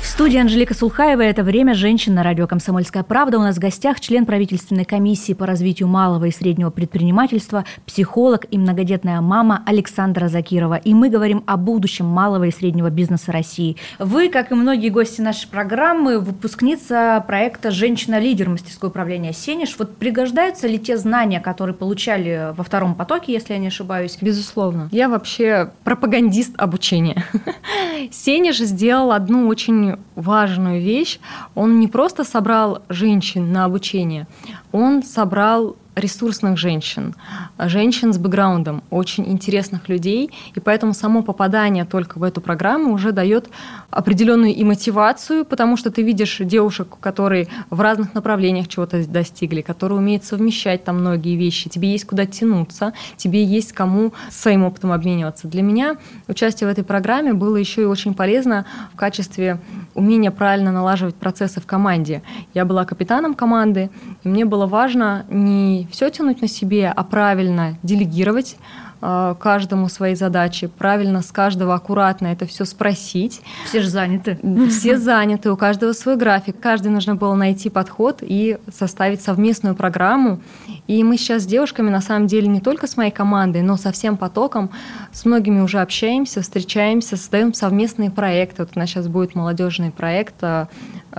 студии 0.09 0.38
Анжелика 0.38 0.75
Сулхаева. 0.75 1.21
Это 1.21 1.43
«Время 1.43 1.75
женщин» 1.75 2.15
на 2.15 2.23
радио 2.23 2.47
«Комсомольская 2.47 3.03
правда». 3.03 3.38
У 3.38 3.43
нас 3.43 3.57
в 3.57 3.59
гостях 3.59 4.00
член 4.00 4.25
правительственной 4.25 4.87
комиссии 4.87 5.35
по 5.35 5.45
развитию 5.45 5.87
малого 5.87 6.25
и 6.25 6.31
среднего 6.31 6.71
предпринимательства, 6.71 7.65
психолог 7.85 8.47
и 8.50 8.57
многодетная 8.59 9.21
мама 9.21 9.62
Александра 9.67 10.29
Закирова. 10.29 10.77
И 10.77 10.95
мы 10.95 11.11
говорим 11.11 11.45
о 11.47 11.59
будущем 11.59 12.07
малого 12.07 12.45
и 12.45 12.50
среднего 12.50 12.88
бизнеса 12.88 13.33
России. 13.33 13.77
Вы, 13.99 14.31
как 14.31 14.50
и 14.50 14.55
многие 14.55 14.88
гости 14.88 15.21
нашей 15.21 15.49
программы, 15.49 16.21
выпускница 16.21 17.23
проекта 17.27 17.71
«Женщина-лидер» 17.71 18.49
мастерское 18.49 18.88
управление 18.91 19.35
«Сенеж». 19.35 19.77
Вот 19.79 19.97
пригождаются 19.99 20.69
ли 20.69 20.79
те 20.79 20.97
знания, 20.97 21.41
которые 21.41 21.75
получали 21.75 22.55
во 22.57 22.65
втором 22.65 22.95
потоке, 22.95 23.35
если 23.35 23.53
я 23.53 23.59
не 23.59 23.67
ошибаюсь? 23.67 24.17
Безусловно. 24.21 24.88
Я 24.91 25.11
вообще 25.11 25.71
пропагандист 25.85 26.55
обучения. 26.57 27.25
Сенеж 28.11 28.59
сделал 28.59 29.12
одну 29.12 29.49
очень 29.49 29.98
важную 30.14 30.81
вещь. 30.81 31.21
Он 31.55 31.81
не 31.81 31.88
просто 31.88 32.25
собрал 32.25 32.83
женщин 32.88 33.52
на 33.52 33.64
обучение, 33.64 34.26
он 34.73 35.02
собрал 35.02 35.76
ресурсных 35.99 36.57
женщин, 36.57 37.14
женщин 37.59 38.12
с 38.12 38.19
бэкграундом, 38.19 38.83
очень 38.90 39.26
интересных 39.26 39.88
людей, 39.88 40.31
и 40.55 40.61
поэтому 40.61 40.95
само 40.95 41.23
попадание 41.23 41.85
только 41.85 42.19
в 42.19 42.23
эту 42.23 42.40
программу 42.40 42.93
уже 42.93 43.12
дает 43.12 43.49
определенную 43.90 44.55
и 44.55 44.64
мотивацию, 44.64 45.45
потому 45.45 45.76
что 45.76 45.90
ты 45.90 46.02
видишь 46.02 46.38
девушек, 46.40 46.97
которые 47.00 47.49
в 47.71 47.81
разных 47.81 48.14
направлениях 48.14 48.69
чего-то 48.69 49.07
достигли, 49.07 49.62
которые 49.62 49.99
умеют 49.99 50.25
совмещать 50.25 50.85
там 50.85 51.00
многие 51.00 51.37
вещи, 51.37 51.69
тебе 51.69 51.90
есть 51.90 52.07
куда 52.07 52.26
тянуться, 52.26 52.93
тебе 53.17 53.45
есть 53.45 53.73
кому 53.73 54.12
своим 54.31 54.64
опытом 54.64 54.93
обмениваться. 54.93 55.49
Для 55.49 55.62
меня 55.62 55.97
участие 56.28 56.69
в 56.69 56.73
этой 56.73 56.85
программе 56.85 57.33
было 57.33 57.57
еще 57.57 57.83
и 57.83 57.87
очень 57.87 58.14
полезно 58.14 58.67
в 58.93 58.97
качестве 58.97 59.61
умения 59.95 60.31
правильно 60.31 60.73
налаживать 60.73 61.14
процессы 61.14 61.61
в 61.61 61.67
команде. 61.67 62.23
Я 62.55 62.64
была 62.64 62.85
капитаном 62.85 63.35
команды, 63.35 63.90
и 64.23 64.28
мне 64.28 64.45
было 64.45 64.67
важно 64.67 65.25
не 65.28 65.88
все 65.90 66.11
тянуть 66.11 66.40
на 66.40 66.49
себе, 66.49 66.92
а 66.95 67.04
правильно 67.04 67.78
делегировать 67.83 68.57
э, 69.00 69.35
каждому 69.38 69.88
свои 69.88 70.14
задачи, 70.14 70.66
правильно 70.66 71.23
с 71.23 71.30
каждого 71.30 71.75
аккуратно 71.75 72.28
это 72.28 72.47
все 72.47 72.64
спросить. 72.64 73.40
Все 73.66 73.80
же 73.80 73.88
заняты. 73.88 74.38
Все 74.68 74.99
заняты, 74.99 75.50
у 75.50 75.57
каждого 75.57 75.92
свой 75.92 76.16
график. 76.16 76.61
Каждый 76.61 76.88
нужно 76.88 77.14
было 77.14 77.35
найти 77.35 77.71
подход 77.71 78.18
и 78.23 78.59
составить 78.73 79.23
совместную 79.23 79.75
программу. 79.75 80.40
И 80.88 81.04
мы 81.04 81.18
сейчас 81.18 81.42
с 81.42 81.47
девушками, 81.47 81.90
на 81.90 82.00
самом 82.00 82.26
деле, 82.26 82.49
не 82.49 82.61
только 82.61 82.87
с 82.87 82.97
моей 82.97 83.11
командой, 83.11 83.61
но 83.61 83.76
со 83.76 83.92
всем 83.92 84.16
потоком, 84.16 84.71
с 85.12 85.26
многими 85.26 85.61
уже 85.61 85.80
общаемся, 85.80 86.40
встречаемся, 86.40 87.16
создаем 87.18 87.52
совместные 87.52 88.11
проекты. 88.11 88.62
Вот 88.62 88.71
у 88.75 88.78
нас 88.78 88.88
сейчас 88.88 89.07
будет 89.07 89.35
молодежный 89.35 89.90
проект 89.90 90.42
э, 90.42 90.66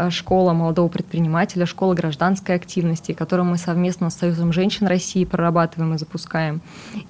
школа 0.09 0.53
молодого 0.53 0.87
предпринимателя, 0.87 1.67
школа 1.67 1.93
гражданской 1.93 2.55
активности, 2.55 3.11
которую 3.11 3.45
мы 3.45 3.57
совместно 3.57 4.09
с 4.09 4.15
Союзом 4.15 4.53
женщин 4.53 4.87
России 4.87 5.23
прорабатываем 5.23 5.93
и 5.93 5.97
запускаем. 5.99 6.61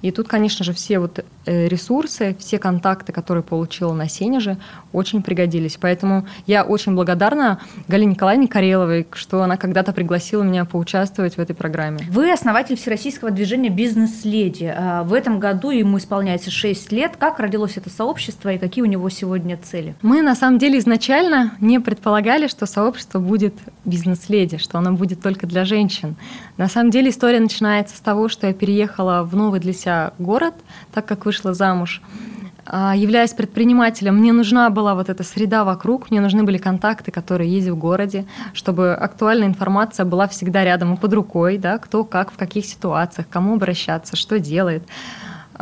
И 0.02 0.10
тут, 0.10 0.28
конечно 0.28 0.62
же, 0.62 0.74
все 0.74 0.98
вот 0.98 1.24
э, 1.46 1.66
ресурсы, 1.66 2.36
все 2.38 2.58
контакты, 2.58 3.12
которые 3.12 3.42
получила 3.42 3.94
на 3.94 4.06
Сенеже, 4.06 4.58
очень 4.92 5.22
пригодились. 5.22 5.78
Поэтому 5.80 6.26
я 6.46 6.62
очень 6.64 6.94
благодарна 6.94 7.60
Галине 7.88 8.12
Николаевне 8.12 8.48
Кареловой, 8.48 9.06
что 9.12 9.42
она 9.42 9.56
когда-то 9.56 9.94
пригласила 9.94 10.42
меня 10.42 10.66
поучаствовать 10.66 11.36
в 11.36 11.38
этой 11.38 11.54
программе. 11.54 12.00
Вы 12.10 12.30
основатель 12.50 12.74
Всероссийского 12.74 13.30
движения 13.30 13.68
«Бизнес-леди». 13.68 14.74
А 14.76 15.04
в 15.04 15.14
этом 15.14 15.38
году 15.38 15.70
ему 15.70 15.98
исполняется 15.98 16.50
6 16.50 16.90
лет. 16.90 17.12
Как 17.16 17.38
родилось 17.38 17.76
это 17.76 17.90
сообщество 17.90 18.52
и 18.52 18.58
какие 18.58 18.82
у 18.82 18.88
него 18.88 19.08
сегодня 19.08 19.56
цели? 19.56 19.94
Мы, 20.02 20.20
на 20.20 20.34
самом 20.34 20.58
деле, 20.58 20.80
изначально 20.80 21.52
не 21.60 21.78
предполагали, 21.78 22.48
что 22.48 22.66
сообщество 22.66 23.20
будет 23.20 23.54
бизнес-леди, 23.84 24.56
что 24.58 24.78
оно 24.78 24.94
будет 24.94 25.22
только 25.22 25.46
для 25.46 25.64
женщин. 25.64 26.16
На 26.56 26.66
самом 26.66 26.90
деле 26.90 27.10
история 27.10 27.38
начинается 27.38 27.96
с 27.96 28.00
того, 28.00 28.28
что 28.28 28.48
я 28.48 28.52
переехала 28.52 29.22
в 29.22 29.36
новый 29.36 29.60
для 29.60 29.72
себя 29.72 30.12
город, 30.18 30.54
так 30.92 31.06
как 31.06 31.26
вышла 31.26 31.54
замуж. 31.54 32.02
А, 32.72 32.94
являясь 32.94 33.32
предпринимателем, 33.32 34.18
мне 34.18 34.32
нужна 34.32 34.70
была 34.70 34.94
вот 34.94 35.08
эта 35.08 35.24
среда 35.24 35.64
вокруг, 35.64 36.08
мне 36.12 36.20
нужны 36.20 36.44
были 36.44 36.56
контакты, 36.56 37.10
которые 37.10 37.50
есть 37.52 37.68
в 37.68 37.76
городе, 37.76 38.26
чтобы 38.54 38.94
актуальная 38.94 39.48
информация 39.48 40.06
была 40.06 40.28
всегда 40.28 40.64
рядом 40.64 40.94
и 40.94 40.96
под 40.96 41.12
рукой, 41.12 41.58
да, 41.58 41.78
кто 41.78 42.04
как, 42.04 42.30
в 42.30 42.36
каких 42.36 42.64
ситуациях, 42.64 43.26
кому 43.28 43.54
обращаться, 43.54 44.14
что 44.14 44.38
делает. 44.38 44.84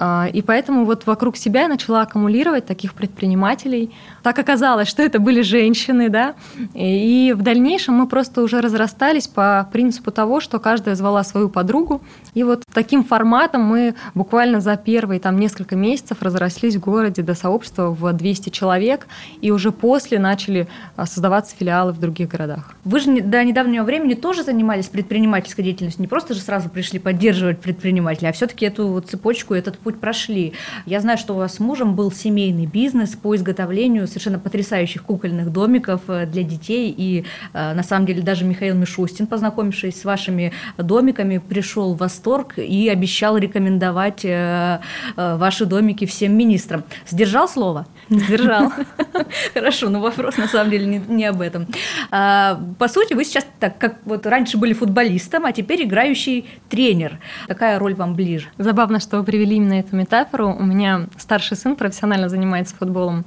А, 0.00 0.28
и 0.32 0.42
поэтому 0.42 0.84
вот 0.84 1.06
вокруг 1.06 1.36
себя 1.36 1.62
я 1.62 1.68
начала 1.68 2.02
аккумулировать 2.02 2.66
таких 2.66 2.94
предпринимателей. 2.94 3.92
Так 4.22 4.38
оказалось, 4.38 4.86
что 4.86 5.02
это 5.02 5.18
были 5.18 5.42
женщины, 5.42 6.08
да. 6.08 6.36
И 6.72 7.34
в 7.36 7.42
дальнейшем 7.42 7.94
мы 7.94 8.06
просто 8.06 8.42
уже 8.42 8.60
разрастались 8.60 9.26
по 9.26 9.68
принципу 9.72 10.12
того, 10.12 10.38
что 10.38 10.60
каждая 10.60 10.94
звала 10.94 11.24
свою 11.24 11.48
подругу. 11.48 12.00
И 12.34 12.44
вот 12.44 12.62
таким 12.72 13.02
форматом 13.02 13.62
мы 13.62 13.96
буквально 14.14 14.60
за 14.60 14.76
первые 14.76 15.18
там 15.18 15.36
несколько 15.36 15.74
месяцев 15.74 16.22
разрослись 16.22 16.76
в 16.76 16.80
городе 16.80 17.22
до 17.22 17.34
сообщества 17.34 17.90
в 17.90 18.12
200 18.12 18.50
человек. 18.50 19.08
И 19.40 19.50
уже 19.50 19.72
после 19.72 20.20
начали 20.20 20.68
а, 20.94 21.06
создаваться 21.06 21.56
филиалы 21.56 21.90
в 21.90 21.98
других 21.98 22.28
городах. 22.28 22.76
Вы 22.84 23.00
же 23.00 23.20
до 23.20 23.42
недавнего 23.42 23.82
времени 23.82 24.14
тоже 24.14 24.44
занимались 24.44 24.86
предпринимательской 24.86 25.62
деятельностью. 25.62 26.02
Не 26.02 26.08
просто 26.08 26.34
же 26.34 26.40
сразу 26.40 26.68
пришли 26.68 27.00
поддерживать 27.00 27.58
предпринимателей, 27.60 28.28
а 28.28 28.32
все-таки 28.32 28.64
эту 28.64 28.86
вот 28.86 29.08
цепочку, 29.08 29.54
этот 29.54 29.76
путь 29.87 29.87
путь 29.88 30.00
прошли. 30.00 30.52
Я 30.84 31.00
знаю, 31.00 31.16
что 31.16 31.32
у 31.32 31.38
вас 31.38 31.54
с 31.54 31.60
мужем 31.60 31.94
был 31.94 32.12
семейный 32.12 32.66
бизнес 32.66 33.16
по 33.16 33.34
изготовлению 33.34 34.06
совершенно 34.06 34.38
потрясающих 34.38 35.02
кукольных 35.02 35.50
домиков 35.50 36.02
э, 36.08 36.26
для 36.26 36.42
детей. 36.42 36.94
И 36.94 37.24
э, 37.54 37.72
на 37.72 37.82
самом 37.82 38.04
деле 38.04 38.20
даже 38.20 38.44
Михаил 38.44 38.74
Мишустин, 38.74 39.26
познакомившись 39.26 39.98
с 39.98 40.04
вашими 40.04 40.52
домиками, 40.76 41.38
пришел 41.38 41.94
в 41.94 41.98
восторг 41.98 42.58
и 42.58 42.90
обещал 42.90 43.38
рекомендовать 43.38 44.26
э, 44.26 44.80
ваши 45.16 45.64
домики 45.64 46.04
всем 46.04 46.36
министрам. 46.36 46.84
Сдержал 47.08 47.48
слово? 47.48 47.86
Сдержал. 48.10 48.72
Хорошо, 49.54 49.90
но 49.90 50.00
вопрос 50.00 50.36
на 50.36 50.48
самом 50.48 50.70
деле 50.70 50.86
не, 50.86 50.98
не 50.98 51.24
об 51.26 51.40
этом. 51.40 51.66
А, 52.10 52.60
по 52.78 52.88
сути, 52.88 53.14
вы 53.14 53.24
сейчас 53.24 53.46
так, 53.60 53.78
как 53.78 53.98
вот 54.04 54.26
раньше 54.26 54.56
были 54.56 54.72
футболистом, 54.72 55.44
а 55.44 55.52
теперь 55.52 55.84
играющий 55.84 56.48
тренер. 56.68 57.18
Какая 57.46 57.78
роль 57.78 57.94
вам 57.94 58.14
ближе? 58.14 58.48
Забавно, 58.58 59.00
что 59.00 59.18
вы 59.18 59.24
привели 59.24 59.56
именно 59.56 59.74
эту 59.74 59.94
метафору. 59.96 60.54
У 60.58 60.62
меня 60.62 61.06
старший 61.18 61.56
сын 61.56 61.76
профессионально 61.76 62.28
занимается 62.28 62.74
футболом. 62.76 63.24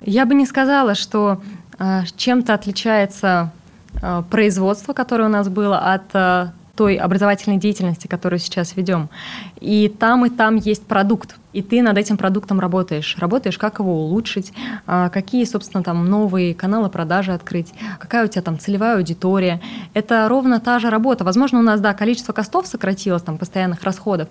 Я 0.00 0.26
бы 0.26 0.34
не 0.34 0.46
сказала, 0.46 0.94
что 0.94 1.42
э, 1.78 2.02
чем-то 2.16 2.54
отличается 2.54 3.52
э, 4.00 4.22
производство, 4.30 4.94
которое 4.94 5.24
у 5.24 5.28
нас 5.28 5.48
было, 5.48 5.78
от 5.78 6.14
э, 6.14 6.48
той 6.74 6.96
образовательной 6.96 7.58
деятельности, 7.58 8.06
которую 8.06 8.38
сейчас 8.38 8.76
ведем. 8.76 9.08
И 9.60 9.88
там, 9.88 10.26
и 10.26 10.30
там 10.30 10.56
есть 10.56 10.86
продукт 10.86 11.36
и 11.52 11.62
ты 11.62 11.82
над 11.82 11.98
этим 11.98 12.16
продуктом 12.16 12.60
работаешь. 12.60 13.16
Работаешь, 13.18 13.58
как 13.58 13.78
его 13.78 14.04
улучшить, 14.04 14.52
а, 14.86 15.08
какие, 15.10 15.44
собственно, 15.44 15.82
там 15.82 16.08
новые 16.08 16.54
каналы 16.54 16.88
продажи 16.88 17.32
открыть, 17.32 17.72
какая 17.98 18.24
у 18.24 18.28
тебя 18.28 18.42
там 18.42 18.58
целевая 18.58 18.96
аудитория. 18.96 19.60
Это 19.94 20.26
ровно 20.28 20.60
та 20.60 20.78
же 20.78 20.90
работа. 20.90 21.24
Возможно, 21.24 21.58
у 21.58 21.62
нас, 21.62 21.80
да, 21.80 21.94
количество 21.94 22.32
костов 22.32 22.66
сократилось, 22.66 23.22
там, 23.22 23.38
постоянных 23.38 23.82
расходов, 23.82 24.28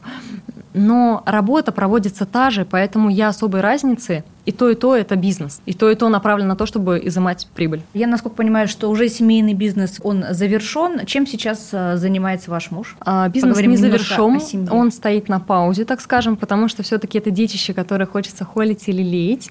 но 0.73 1.23
работа 1.25 1.71
проводится 1.71 2.25
та 2.25 2.49
же, 2.49 2.65
поэтому 2.65 3.09
я 3.09 3.29
особой 3.29 3.61
разницы 3.61 4.23
и 4.45 4.51
то, 4.51 4.69
и 4.69 4.75
то 4.75 4.95
это 4.95 5.15
бизнес. 5.15 5.61
И 5.65 5.73
то, 5.73 5.89
и 5.89 5.95
то 5.95 6.09
направлено 6.09 6.49
на 6.49 6.55
то, 6.55 6.65
чтобы 6.65 7.01
изымать 7.03 7.47
прибыль. 7.55 7.81
Я, 7.93 8.07
насколько 8.07 8.37
понимаю, 8.37 8.67
что 8.67 8.89
уже 8.89 9.07
семейный 9.09 9.53
бизнес, 9.53 9.99
он 10.03 10.25
завершен. 10.31 11.05
Чем 11.05 11.27
сейчас 11.27 11.69
э, 11.71 11.97
занимается 11.97 12.49
ваш 12.49 12.71
муж? 12.71 12.95
А, 13.01 13.29
бизнес 13.29 13.51
Поговорим 13.51 13.71
не 13.71 13.77
завершен. 13.77 14.67
Он 14.71 14.91
стоит 14.91 15.29
на 15.29 15.39
паузе, 15.39 15.85
так 15.85 16.01
скажем, 16.01 16.37
потому 16.37 16.67
что 16.67 16.83
все-таки 16.83 17.17
это 17.17 17.29
детище, 17.31 17.73
которое 17.73 18.05
хочется 18.05 18.45
холить 18.45 18.87
или 18.87 19.03
леять. 19.03 19.49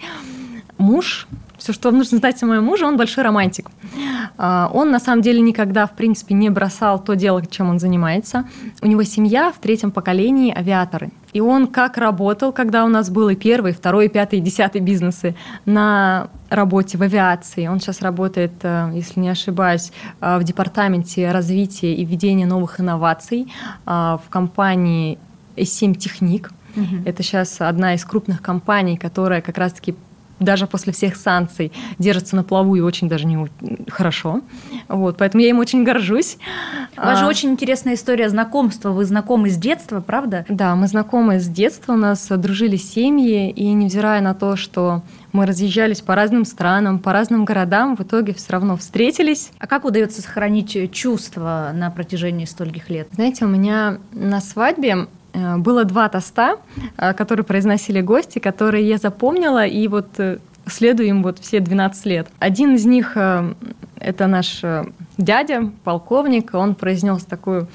Муж 0.78 1.28
все, 1.60 1.72
что 1.72 1.90
нужно 1.90 2.18
знать 2.18 2.42
о 2.42 2.46
моем 2.46 2.64
муже, 2.64 2.86
он 2.86 2.96
большой 2.96 3.22
романтик. 3.22 3.70
А, 4.42 4.70
он 4.72 4.90
на 4.90 4.98
самом 4.98 5.20
деле 5.20 5.42
никогда, 5.42 5.86
в 5.86 5.90
принципе, 5.90 6.34
не 6.34 6.48
бросал 6.48 6.98
то 6.98 7.14
дело, 7.14 7.44
чем 7.44 7.68
он 7.68 7.78
занимается. 7.78 8.44
У 8.80 8.86
него 8.86 9.02
семья 9.02 9.52
в 9.52 9.58
третьем 9.58 9.90
поколении 9.90 10.50
авиаторы. 10.56 11.10
И 11.34 11.40
он 11.40 11.66
как 11.66 11.98
работал, 11.98 12.50
когда 12.50 12.86
у 12.86 12.88
нас 12.88 13.10
был 13.10 13.28
и 13.28 13.36
первый, 13.36 13.72
и 13.72 13.74
второй, 13.74 14.06
и 14.06 14.08
пятый, 14.08 14.38
и 14.38 14.42
десятый 14.42 14.80
бизнесы 14.80 15.34
на 15.66 16.30
работе 16.48 16.96
в 16.96 17.02
авиации. 17.02 17.66
Он 17.66 17.80
сейчас 17.80 18.00
работает, 18.00 18.52
э, 18.62 18.90
если 18.94 19.20
не 19.20 19.28
ошибаюсь, 19.28 19.92
э, 20.22 20.38
в 20.38 20.44
департаменте 20.44 21.30
развития 21.30 21.94
и 21.94 22.04
введения 22.06 22.46
новых 22.46 22.80
инноваций 22.80 23.52
э, 23.86 23.90
в 23.90 24.22
компании 24.30 25.18
S7 25.56 25.94
Техник. 25.96 26.50
Угу. 26.76 27.02
Это 27.04 27.22
сейчас 27.22 27.60
одна 27.60 27.92
из 27.92 28.06
крупных 28.06 28.40
компаний, 28.40 28.96
которая 28.96 29.42
как 29.42 29.58
раз-таки 29.58 29.94
даже 30.40 30.66
после 30.66 30.92
всех 30.92 31.16
санкций 31.16 31.72
держится 31.98 32.34
на 32.34 32.42
плаву 32.42 32.74
и 32.74 32.80
очень 32.80 33.08
даже 33.08 33.26
не 33.26 33.46
хорошо. 33.88 34.40
Вот, 34.88 35.16
поэтому 35.18 35.42
я 35.42 35.50
им 35.50 35.58
очень 35.58 35.84
горжусь. 35.84 36.38
У 36.96 37.00
вас 37.00 37.18
же 37.18 37.26
а, 37.26 37.28
очень 37.28 37.50
интересная 37.50 37.94
история 37.94 38.28
знакомства. 38.28 38.90
Вы 38.90 39.04
знакомы 39.04 39.50
с 39.50 39.56
детства, 39.56 40.00
правда? 40.00 40.44
Да, 40.48 40.74
мы 40.74 40.88
знакомы 40.88 41.38
с 41.38 41.46
детства, 41.46 41.92
у 41.92 41.96
нас 41.96 42.26
дружили 42.28 42.76
семьи, 42.76 43.50
и 43.50 43.72
невзирая 43.72 44.20
на 44.20 44.34
то, 44.34 44.56
что 44.56 45.02
мы 45.32 45.46
разъезжались 45.46 46.00
по 46.00 46.14
разным 46.14 46.44
странам, 46.44 46.98
по 46.98 47.12
разным 47.12 47.44
городам, 47.44 47.96
в 47.96 48.00
итоге 48.00 48.34
все 48.34 48.52
равно 48.52 48.76
встретились. 48.76 49.50
А 49.58 49.66
как 49.66 49.84
удается 49.84 50.22
сохранить 50.22 50.92
чувства 50.92 51.70
на 51.74 51.90
протяжении 51.90 52.46
стольких 52.46 52.90
лет? 52.90 53.08
Знаете, 53.12 53.44
у 53.44 53.48
меня 53.48 53.98
на 54.12 54.40
свадьбе 54.40 55.06
было 55.32 55.84
два 55.84 56.08
тоста, 56.08 56.56
э, 56.96 57.12
которые 57.14 57.44
произносили 57.44 58.00
гости, 58.00 58.38
которые 58.38 58.86
я 58.88 58.98
запомнила, 58.98 59.66
и 59.66 59.88
вот 59.88 60.08
э, 60.18 60.38
следую 60.66 61.08
им 61.08 61.22
вот 61.22 61.38
все 61.38 61.60
12 61.60 62.06
лет. 62.06 62.28
Один 62.38 62.74
из 62.74 62.84
них– 62.86 63.16
это 63.96 64.26
наш 64.26 64.62
дядя, 65.16 65.70
полковник, 65.84 66.54
он 66.54 66.74
произнес 66.74 67.24
такую 67.24 67.66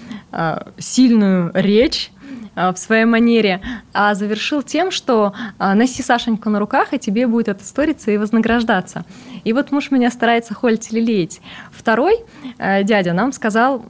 сильную 0.77 1.51
речь, 1.53 2.11
в 2.55 2.77
своей 2.77 3.03
манере, 3.03 3.59
а 3.93 4.15
завершил 4.15 4.61
тем, 4.61 4.89
что 4.89 5.33
носи 5.59 6.01
Сашеньку 6.01 6.49
на 6.49 6.57
руках, 6.57 6.93
и 6.93 6.97
тебе 6.97 7.27
будет 7.27 7.49
это 7.49 7.65
сториться 7.65 8.11
и 8.11 8.17
вознаграждаться. 8.17 9.03
И 9.43 9.51
вот 9.51 9.73
муж 9.73 9.91
меня 9.91 10.09
старается 10.09 10.53
холить 10.53 10.89
или 10.93 11.01
леять. 11.01 11.41
Второй 11.73 12.19
дядя 12.57 13.11
нам 13.11 13.33
сказал 13.33 13.83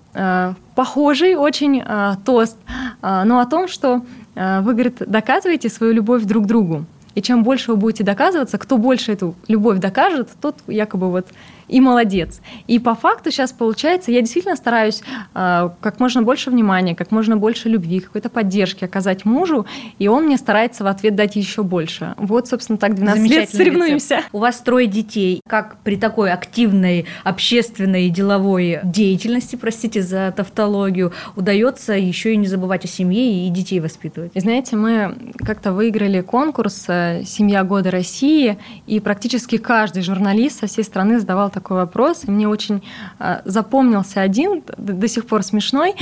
похожий 0.76 1.36
очень 1.36 1.82
э, 1.84 2.16
тост, 2.26 2.58
э, 2.65 2.65
но 3.24 3.40
о 3.40 3.46
том, 3.46 3.68
что 3.68 4.04
э, 4.36 4.62
вы, 4.62 4.74
говорит, 4.74 4.98
доказываете 5.06 5.70
свою 5.70 5.94
любовь 5.94 6.24
друг 6.24 6.46
другу. 6.46 6.86
И 7.14 7.22
чем 7.22 7.44
больше 7.44 7.72
вы 7.72 7.78
будете 7.78 8.04
доказываться, 8.04 8.58
кто 8.58 8.78
больше 8.78 9.14
эту 9.14 9.36
любовь 9.48 9.80
докажет, 9.80 10.30
тот 10.42 10.56
якобы 10.68 11.10
вот 11.10 11.28
и 11.68 11.82
молодец. 11.82 12.42
И 12.68 12.80
по 12.80 12.96
факту 12.96 13.32
сейчас 13.32 13.52
получается, 13.52 14.12
я 14.12 14.22
действительно 14.22 14.56
стараюсь 14.56 15.02
э, 15.34 15.70
как 15.82 16.00
можно 16.00 16.22
больше 16.22 16.50
внимания, 16.50 16.96
как 16.96 17.12
можно 17.12 17.38
больше 17.38 17.70
любви, 17.70 18.00
какой-то 18.00 18.30
поддержки 18.30 18.84
оказать 18.84 19.26
мужу, 19.26 19.66
и 20.00 20.08
он 20.08 20.26
мне 20.26 20.38
старается 20.38 20.84
в 20.84 20.88
ответ 20.88 21.16
дать 21.16 21.36
еще 21.36 21.64
больше. 21.64 22.14
Вот, 22.18 22.48
собственно, 22.48 22.78
так 22.78 22.96
12 22.96 23.30
лет 23.30 23.50
соревнуемся. 23.50 24.22
У 24.32 24.40
вас 24.40 24.58
трое 24.58 24.88
детей. 24.88 25.42
Как 25.48 25.78
при 25.84 25.96
такой 25.96 26.32
активной 26.32 27.06
общественной 27.24 28.08
и 28.08 28.10
деловой 28.10 28.80
деятельности, 28.84 29.56
простите 29.56 30.02
за 30.02 30.34
тавтологию, 30.36 31.14
удается 31.36 31.94
еще 31.94 32.34
и 32.34 32.38
не 32.38 32.48
забывать 32.48 32.86
о 32.86 32.88
семье 32.88 33.48
и 33.48 33.50
детей 33.50 33.80
воспитывать? 33.80 34.32
И 34.34 34.40
знаете, 34.40 34.76
мы 34.76 35.16
как-то 35.38 35.74
выиграли 35.74 36.22
конкурс 36.22 36.86
э, 36.88 37.24
«Семья 37.26 37.64
года 37.64 37.92
России», 37.92 38.58
и 38.88 39.00
практически 39.00 39.58
каждый 39.58 40.04
журналист 40.04 40.60
со 40.60 40.68
всей 40.68 40.84
страны 40.84 41.20
задавал 41.20 41.50
такой 41.56 41.78
вопрос, 41.78 42.26
и 42.26 42.32
мне 42.32 42.48
очень 42.48 42.84
э, 43.20 43.42
запомнился 43.46 44.22
один, 44.22 44.62
до 44.78 45.08
сих 45.08 45.26
пор 45.26 45.42
смешной. 45.42 45.96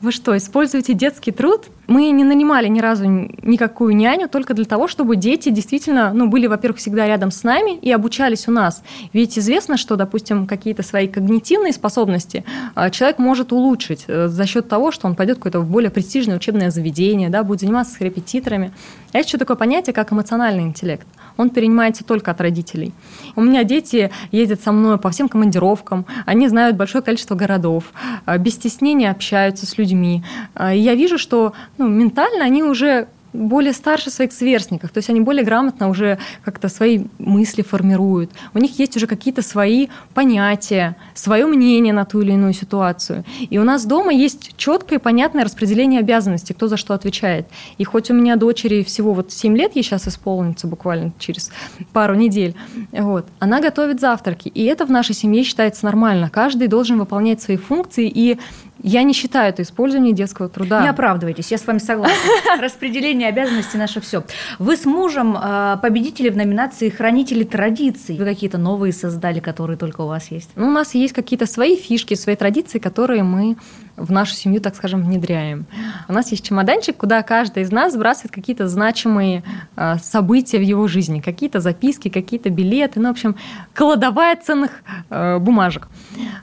Вы 0.00 0.12
что, 0.12 0.36
используете 0.36 0.94
детский 0.94 1.32
труд? 1.32 1.66
Мы 1.86 2.10
не 2.10 2.24
нанимали 2.24 2.68
ни 2.68 2.80
разу 2.80 3.04
никакую 3.06 3.94
няню 3.94 4.28
только 4.28 4.54
для 4.54 4.64
того, 4.64 4.88
чтобы 4.88 5.16
дети 5.16 5.50
действительно 5.50 6.12
ну, 6.12 6.28
были, 6.28 6.46
во-первых, 6.46 6.78
всегда 6.78 7.06
рядом 7.06 7.30
с 7.30 7.42
нами 7.42 7.76
и 7.76 7.92
обучались 7.92 8.48
у 8.48 8.52
нас. 8.52 8.82
Ведь 9.12 9.38
известно, 9.38 9.76
что, 9.76 9.96
допустим, 9.96 10.46
какие-то 10.46 10.82
свои 10.82 11.08
когнитивные 11.08 11.72
способности 11.72 12.44
а, 12.74 12.90
человек 12.90 13.18
может 13.18 13.52
улучшить 13.52 14.04
э, 14.06 14.28
за 14.28 14.46
счет 14.46 14.68
того, 14.68 14.90
что 14.90 15.06
он 15.06 15.14
пойдет 15.14 15.36
в 15.36 15.40
какое-то 15.40 15.60
более 15.60 15.90
престижное 15.90 16.36
учебное 16.36 16.70
заведение, 16.70 17.28
да, 17.28 17.42
будет 17.42 17.60
заниматься 17.60 17.94
с 17.96 18.00
репетиторами. 18.00 18.72
А 19.12 19.18
еще 19.18 19.38
такое 19.38 19.56
понятие, 19.56 19.92
как 19.92 20.12
эмоциональный 20.12 20.64
интеллект. 20.64 21.06
Он 21.36 21.50
перенимается 21.50 22.04
только 22.04 22.30
от 22.30 22.40
родителей. 22.40 22.92
У 23.36 23.42
меня 23.42 23.64
дети 23.64 24.10
ездят 24.30 24.60
со 24.62 24.72
мной 24.72 24.98
по 24.98 25.10
всем 25.10 25.28
командировкам, 25.28 26.06
они 26.26 26.48
знают 26.48 26.76
большое 26.76 27.02
количество 27.02 27.34
городов, 27.34 27.92
а, 28.24 28.38
без 28.38 28.54
стеснения 28.54 29.10
общаются 29.10 29.66
с 29.66 29.78
людьми. 29.78 30.24
А, 30.54 30.72
и 30.74 30.80
я 30.80 30.94
вижу, 30.94 31.18
что 31.18 31.52
ну, 31.78 31.88
ментально 31.88 32.44
они 32.44 32.62
уже 32.62 33.08
более 33.34 33.72
старше 33.72 34.10
своих 34.10 34.32
сверстников, 34.32 34.90
то 34.90 34.98
есть 34.98 35.10
они 35.10 35.20
более 35.20 35.44
грамотно 35.44 35.88
уже 35.88 36.18
как-то 36.44 36.68
свои 36.68 37.04
мысли 37.18 37.62
формируют. 37.62 38.30
У 38.54 38.58
них 38.58 38.78
есть 38.78 38.96
уже 38.96 39.06
какие-то 39.06 39.42
свои 39.42 39.88
понятия, 40.14 40.96
свое 41.14 41.44
мнение 41.46 41.92
на 41.92 42.04
ту 42.04 42.22
или 42.22 42.32
иную 42.32 42.52
ситуацию. 42.52 43.24
И 43.50 43.58
у 43.58 43.64
нас 43.64 43.84
дома 43.84 44.12
есть 44.12 44.56
четкое 44.56 44.98
и 44.98 45.02
понятное 45.02 45.44
распределение 45.44 46.00
обязанностей, 46.00 46.54
кто 46.54 46.68
за 46.68 46.76
что 46.76 46.94
отвечает. 46.94 47.48
И 47.76 47.84
хоть 47.84 48.10
у 48.10 48.14
меня 48.14 48.36
дочери 48.36 48.84
всего 48.84 49.12
вот 49.12 49.32
7 49.32 49.56
лет, 49.56 49.74
ей 49.74 49.82
сейчас 49.82 50.06
исполнится 50.06 50.68
буквально 50.68 51.12
через 51.18 51.50
пару 51.92 52.14
недель, 52.14 52.54
вот, 52.92 53.26
она 53.40 53.60
готовит 53.60 54.00
завтраки. 54.00 54.48
И 54.48 54.64
это 54.64 54.86
в 54.86 54.90
нашей 54.90 55.14
семье 55.14 55.42
считается 55.42 55.84
нормально. 55.84 56.30
Каждый 56.30 56.68
должен 56.68 57.00
выполнять 57.00 57.42
свои 57.42 57.56
функции 57.56 58.08
и 58.08 58.38
я 58.84 59.02
не 59.02 59.14
считаю 59.14 59.48
это 59.48 59.62
использование 59.62 60.12
детского 60.12 60.50
труда. 60.50 60.82
Не 60.82 60.88
оправдывайтесь, 60.88 61.50
я 61.50 61.56
с 61.56 61.66
вами 61.66 61.78
согласна. 61.78 62.14
Распределение 62.60 63.28
обязанностей 63.28 63.78
наше 63.78 64.02
все. 64.02 64.24
Вы 64.58 64.76
с 64.76 64.84
мужем 64.84 65.38
а, 65.40 65.78
победители 65.78 66.28
в 66.28 66.36
номинации 66.36 66.90
«Хранители 66.90 67.44
традиций». 67.44 68.18
Вы 68.18 68.26
какие-то 68.26 68.58
новые 68.58 68.92
создали, 68.92 69.40
которые 69.40 69.78
только 69.78 70.02
у 70.02 70.06
вас 70.06 70.30
есть? 70.30 70.50
Ну, 70.54 70.68
у 70.68 70.70
нас 70.70 70.94
есть 70.94 71.14
какие-то 71.14 71.46
свои 71.46 71.76
фишки, 71.76 72.12
свои 72.12 72.36
традиции, 72.36 72.78
которые 72.78 73.22
мы 73.22 73.56
в 73.96 74.12
нашу 74.12 74.34
семью, 74.34 74.60
так 74.60 74.74
скажем, 74.74 75.02
внедряем. 75.02 75.66
У 76.08 76.12
нас 76.12 76.30
есть 76.30 76.44
чемоданчик, 76.44 76.96
куда 76.96 77.22
каждый 77.22 77.62
из 77.62 77.70
нас 77.70 77.94
сбрасывает 77.94 78.32
какие-то 78.32 78.68
значимые 78.68 79.44
э, 79.76 79.96
события 80.02 80.58
в 80.58 80.62
его 80.62 80.88
жизни, 80.88 81.20
какие-то 81.20 81.60
записки, 81.60 82.08
какие-то 82.08 82.50
билеты, 82.50 83.00
ну, 83.00 83.08
в 83.08 83.12
общем, 83.12 83.36
кладовая 83.72 84.36
ценных 84.36 84.82
э, 85.10 85.38
бумажек. 85.38 85.88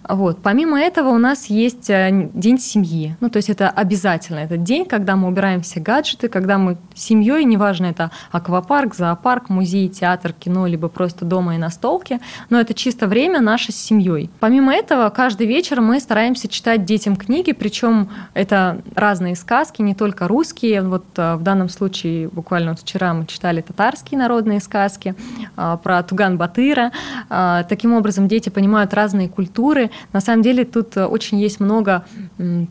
Вот. 0.08 0.40
Помимо 0.42 0.80
этого 0.80 1.10
у 1.10 1.18
нас 1.18 1.46
есть 1.46 1.90
э, 1.90 2.30
день 2.34 2.58
семьи. 2.58 3.16
Ну, 3.20 3.30
то 3.30 3.38
есть 3.38 3.50
это 3.50 3.70
обязательно. 3.70 4.40
Это 4.40 4.58
день, 4.58 4.86
когда 4.86 5.16
мы 5.16 5.28
убираем 5.28 5.62
все 5.62 5.80
гаджеты, 5.80 6.28
когда 6.28 6.58
мы 6.58 6.78
семьей, 6.96 7.44
неважно, 7.46 7.86
это 7.88 8.12
аквапарк, 8.32 8.96
зоопарк, 8.96 9.50
музей, 9.50 9.90
театр, 9.90 10.34
кино, 10.34 10.66
либо 10.66 10.88
просто 10.88 11.24
дома 11.24 11.56
и 11.56 11.58
на 11.58 11.70
столке, 11.70 12.20
но 12.50 12.60
это 12.60 12.74
чисто 12.74 13.08
время 13.08 13.42
наше 13.42 13.72
с 13.72 13.76
семьей. 13.76 14.30
Помимо 14.40 14.74
этого, 14.74 15.10
каждый 15.10 15.46
вечер 15.46 15.82
мы 15.82 16.00
стараемся 16.00 16.48
читать 16.48 16.84
детям 16.84 17.16
книги, 17.16 17.52
причем 17.52 18.10
это 18.34 18.82
разные 18.96 19.36
сказки, 19.36 19.82
не 19.82 19.94
только 19.94 20.28
русские. 20.28 20.82
Вот 20.82 21.06
э, 21.18 21.36
в 21.36 21.44
данном 21.44 21.70
случае 21.70 22.28
буквально 22.30 22.76
вчера 22.76 23.14
мы 23.14 23.28
читали 23.28 23.62
татарские 23.62 24.18
народные 24.18 24.62
сказки 24.62 25.16
э, 25.56 25.78
про 25.84 26.02
Туган 26.04 26.38
Батыра. 26.38 26.92
Таким 27.30 27.94
образом, 27.94 28.28
дети 28.28 28.50
понимают 28.50 28.94
разные 28.94 29.30
культуры. 29.30 29.91
На 30.14 30.22
самом 30.22 30.42
деле 30.42 30.66
тут 30.66 30.98
очень 30.98 31.40
есть 31.40 31.60
много 31.60 32.06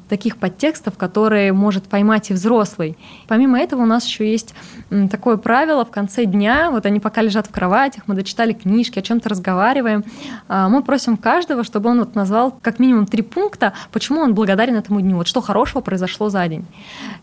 таких 0.09 0.37
подтекстов, 0.37 0.97
которые 0.97 1.53
может 1.53 1.85
поймать 1.85 2.31
и 2.31 2.35
взрослый. 2.35 2.97
Помимо 3.29 3.59
этого 3.59 3.83
у 3.83 3.87
нас 3.87 4.07
еще 4.07 4.31
есть 4.31 4.55
такое 5.11 5.37
правило 5.37 5.85
в 5.85 5.91
конце 5.91 6.25
дня, 6.25 6.71
вот 6.71 6.87
они 6.87 7.01
пока 7.01 7.23
лежат 7.23 7.47
в 7.47 7.51
кроватях, 7.51 8.05
мы 8.07 8.15
дочитали 8.15 8.53
книжки, 8.53 8.99
о 8.99 9.03
чем-то 9.03 9.29
разговариваем, 9.29 10.05
а, 10.49 10.69
мы 10.69 10.83
просим 10.83 11.17
каждого, 11.17 11.65
чтобы 11.65 11.91
он 11.91 12.01
вот 12.01 12.15
назвал 12.15 12.53
как 12.63 12.79
минимум 12.79 13.07
три 13.07 13.23
пункта, 13.23 13.73
почему 13.93 14.21
он 14.21 14.35
благодарен 14.35 14.77
этому 14.77 15.01
дню, 15.01 15.17
вот 15.17 15.27
что 15.27 15.41
хорошего 15.41 15.81
произошло 15.81 16.29
за 16.29 16.47
день. 16.49 16.65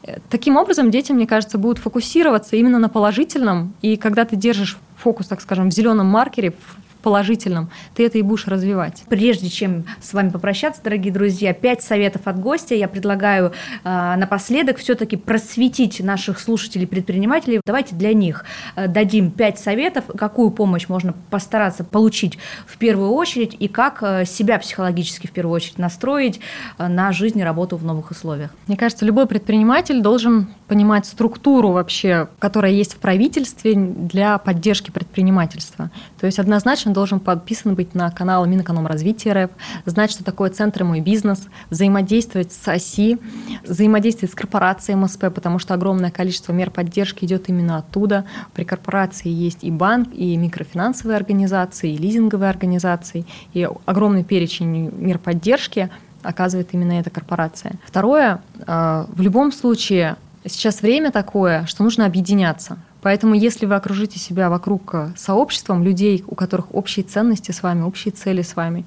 Э, 0.03 0.19
таким 0.29 0.57
образом 0.57 0.91
дети, 0.91 1.11
мне 1.11 1.27
кажется, 1.27 1.57
будут 1.57 1.79
фокусироваться 1.79 2.55
именно 2.55 2.79
на 2.79 2.89
положительном, 2.89 3.73
и 3.81 3.97
когда 3.97 4.25
ты 4.25 4.35
держишь 4.35 4.77
фокус, 4.95 5.27
так 5.27 5.41
скажем, 5.41 5.69
в 5.69 5.73
зеленом 5.73 6.07
маркере, 6.07 6.53
положительном, 7.01 7.69
ты 7.95 8.05
это 8.05 8.17
и 8.17 8.21
будешь 8.21 8.47
развивать. 8.47 9.03
Прежде 9.09 9.49
чем 9.49 9.85
с 10.01 10.13
вами 10.13 10.29
попрощаться, 10.29 10.81
дорогие 10.83 11.13
друзья, 11.13 11.53
пять 11.53 11.81
советов 11.81 12.23
от 12.25 12.39
гостя. 12.39 12.75
Я 12.75 12.87
предлагаю 12.87 13.53
э, 13.83 14.15
напоследок 14.15 14.77
все-таки 14.77 15.17
просветить 15.17 15.99
наших 15.99 16.39
слушателей-предпринимателей. 16.39 17.61
Давайте 17.65 17.95
для 17.95 18.13
них 18.13 18.45
э, 18.75 18.87
дадим 18.87 19.31
пять 19.31 19.59
советов, 19.59 20.05
какую 20.17 20.51
помощь 20.51 20.87
можно 20.87 21.13
постараться 21.29 21.83
получить 21.83 22.37
в 22.65 22.77
первую 22.77 23.11
очередь 23.11 23.55
и 23.57 23.67
как 23.67 23.99
э, 24.01 24.25
себя 24.25 24.59
психологически 24.59 25.27
в 25.27 25.31
первую 25.31 25.55
очередь 25.55 25.77
настроить 25.77 26.39
э, 26.77 26.87
на 26.87 27.11
жизнь 27.11 27.39
и 27.39 27.43
работу 27.43 27.77
в 27.77 27.83
новых 27.83 28.11
условиях. 28.11 28.51
Мне 28.67 28.77
кажется, 28.77 29.05
любой 29.05 29.27
предприниматель 29.27 30.01
должен 30.01 30.47
понимать 30.67 31.05
структуру 31.05 31.71
вообще, 31.71 32.27
которая 32.39 32.71
есть 32.71 32.95
в 32.95 32.97
правительстве 32.97 33.75
для 33.75 34.37
поддержки 34.37 34.91
предпринимательства. 34.91 35.91
То 36.19 36.25
есть 36.25 36.39
однозначно 36.39 36.93
должен 36.93 37.19
подписан 37.19 37.75
быть 37.75 37.95
на 37.95 38.11
канал 38.11 38.45
Минэкономразвития 38.45 39.45
РФ, 39.45 39.51
знать, 39.85 40.11
что 40.11 40.23
такое 40.23 40.49
центр 40.49 40.83
«Мой 40.83 40.99
бизнес», 40.99 41.47
взаимодействовать 41.69 42.51
с 42.51 42.67
ОСИ, 42.67 43.17
взаимодействовать 43.63 44.31
с 44.31 44.35
корпорацией 44.35 44.97
МСП, 44.97 45.25
потому 45.33 45.59
что 45.59 45.73
огромное 45.73 46.11
количество 46.11 46.51
мер 46.51 46.69
поддержки 46.69 47.23
идет 47.23 47.47
именно 47.49 47.77
оттуда. 47.77 48.25
При 48.53 48.63
корпорации 48.63 49.29
есть 49.29 49.63
и 49.63 49.71
банк, 49.71 50.09
и 50.13 50.35
микрофинансовые 50.35 51.15
организации, 51.15 51.93
и 51.93 51.97
лизинговые 51.97 52.49
организации, 52.49 53.25
и 53.53 53.67
огромный 53.85 54.23
перечень 54.23 54.91
мер 54.97 55.17
поддержки 55.17 55.89
оказывает 56.23 56.69
именно 56.73 56.93
эта 56.93 57.09
корпорация. 57.09 57.73
Второе, 57.85 58.41
э, 58.65 59.05
в 59.07 59.21
любом 59.21 59.51
случае 59.51 60.17
сейчас 60.47 60.81
время 60.81 61.11
такое, 61.11 61.65
что 61.65 61.83
нужно 61.83 62.05
объединяться. 62.05 62.77
Поэтому 63.01 63.35
если 63.35 63.65
вы 63.65 63.75
окружите 63.75 64.19
себя 64.19 64.49
вокруг 64.49 64.93
э, 64.93 65.13
сообществом 65.15 65.83
людей, 65.83 66.23
у 66.27 66.35
которых 66.35 66.73
общие 66.73 67.05
ценности 67.05 67.51
с 67.51 67.63
вами, 67.63 67.83
общие 67.83 68.11
цели 68.11 68.41
с 68.41 68.55
вами, 68.55 68.85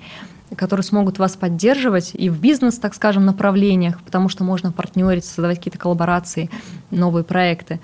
которые 0.57 0.85
смогут 0.85 1.19
вас 1.19 1.37
поддерживать 1.37 2.11
и 2.15 2.29
в 2.29 2.41
бизнес, 2.41 2.79
так 2.79 2.95
скажем, 2.95 3.25
направлениях, 3.25 4.01
потому 4.03 4.29
что 4.29 4.45
можно 4.45 4.73
партнерить, 4.73 5.25
создавать 5.25 5.59
какие-то 5.59 5.79
коллаборации, 5.79 6.51
новые 6.91 7.25
проекты, 7.25 7.81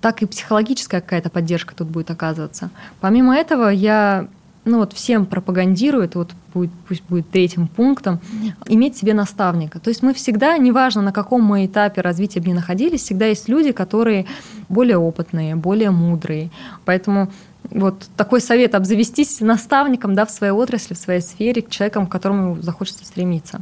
так 0.00 0.22
и 0.22 0.26
психологическая 0.26 1.00
какая-то 1.00 1.30
поддержка 1.30 1.74
тут 1.74 1.88
будет 1.88 2.10
оказываться. 2.10 2.70
Помимо 3.00 3.36
этого, 3.36 3.68
я 3.68 4.28
ну 4.66 4.78
вот 4.78 4.92
всем 4.92 5.24
пропагандирует, 5.24 6.16
вот 6.16 6.32
будет, 6.52 6.70
пусть 6.86 7.02
будет 7.04 7.30
третьим 7.30 7.68
пунктом, 7.68 8.20
иметь 8.66 8.96
себе 8.96 9.14
наставника. 9.14 9.78
То 9.78 9.88
есть 9.88 10.02
мы 10.02 10.12
всегда, 10.12 10.58
неважно 10.58 11.02
на 11.02 11.12
каком 11.12 11.42
мы 11.42 11.64
этапе 11.64 12.00
развития 12.02 12.40
бы 12.40 12.48
ни 12.48 12.52
находились, 12.52 13.02
всегда 13.02 13.26
есть 13.26 13.48
люди, 13.48 13.72
которые 13.72 14.26
более 14.68 14.98
опытные, 14.98 15.54
более 15.54 15.92
мудрые. 15.92 16.50
Поэтому 16.84 17.30
вот 17.70 18.08
такой 18.16 18.40
совет 18.40 18.74
обзавестись 18.74 19.40
наставником 19.40 20.14
да, 20.14 20.26
в 20.26 20.30
своей 20.30 20.52
отрасли, 20.52 20.94
в 20.94 20.98
своей 20.98 21.20
сфере, 21.20 21.64
человеком, 21.68 22.06
к 22.06 22.12
которому 22.12 22.60
захочется 22.60 23.04
стремиться. 23.04 23.60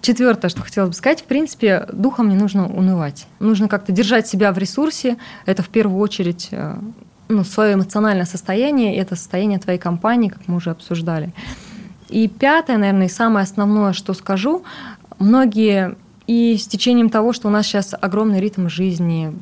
Четвертое, 0.00 0.48
что 0.48 0.62
хотела 0.62 0.86
бы 0.86 0.94
сказать, 0.94 1.20
в 1.20 1.24
принципе, 1.24 1.86
духом 1.92 2.30
не 2.30 2.36
нужно 2.36 2.66
унывать. 2.66 3.26
Нужно 3.38 3.68
как-то 3.68 3.92
держать 3.92 4.26
себя 4.26 4.50
в 4.52 4.58
ресурсе. 4.58 5.18
Это 5.44 5.62
в 5.62 5.68
первую 5.68 6.00
очередь 6.00 6.48
э, 6.52 6.78
ну, 7.30 7.44
свое 7.44 7.74
эмоциональное 7.74 8.26
состояние, 8.26 8.94
и 8.94 8.98
это 8.98 9.16
состояние 9.16 9.58
твоей 9.58 9.78
компании, 9.78 10.28
как 10.28 10.48
мы 10.48 10.56
уже 10.56 10.70
обсуждали. 10.70 11.32
И 12.08 12.28
пятое, 12.28 12.76
наверное, 12.76 13.06
и 13.06 13.10
самое 13.10 13.44
основное, 13.44 13.92
что 13.92 14.14
скажу, 14.14 14.64
многие 15.18 15.94
и 16.26 16.56
с 16.56 16.66
течением 16.66 17.08
того, 17.08 17.32
что 17.32 17.48
у 17.48 17.50
нас 17.50 17.66
сейчас 17.66 17.94
огромный 17.98 18.40
ритм 18.40 18.68
жизни, 18.68 19.32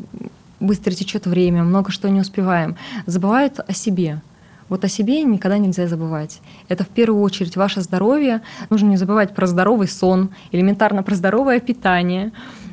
быстро 0.61 0.93
течет 0.93 1.27
время, 1.27 1.63
много 1.63 1.91
что 1.91 2.09
не 2.09 2.21
успеваем, 2.21 2.77
забывают 3.07 3.61
о 3.61 3.73
себе. 3.73 4.21
Вот 4.69 4.85
о 4.85 4.89
себе 4.89 5.23
никогда 5.23 5.57
нельзя 5.57 5.87
забывать. 5.89 6.41
Это 6.69 6.85
в 6.85 6.89
первую 6.89 7.23
очередь 7.23 7.57
ваше 7.57 7.81
здоровье. 7.81 8.43
Нужно 8.69 8.89
не 8.89 8.97
забывать 8.99 9.35
про 9.35 9.47
здоровый 9.47 9.89
сон, 9.89 10.31
элементарно 10.53 11.03
про 11.03 11.15
здоровое 11.15 11.61
питание. 11.61 12.33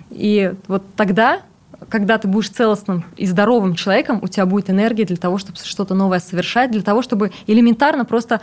И 0.09 0.53
вот 0.67 0.83
тогда 0.97 1.41
когда 1.89 2.17
ты 2.17 2.27
будешь 2.27 2.49
целостным 2.49 3.05
и 3.17 3.25
здоровым 3.25 3.75
человеком, 3.75 4.19
у 4.21 4.27
тебя 4.27 4.45
будет 4.45 4.69
энергия 4.69 5.05
для 5.05 5.17
того, 5.17 5.37
чтобы 5.37 5.57
что-то 5.63 5.93
новое 5.93 6.19
совершать, 6.19 6.71
для 6.71 6.81
того, 6.81 7.01
чтобы 7.01 7.31
элементарно 7.47 8.05
просто 8.05 8.41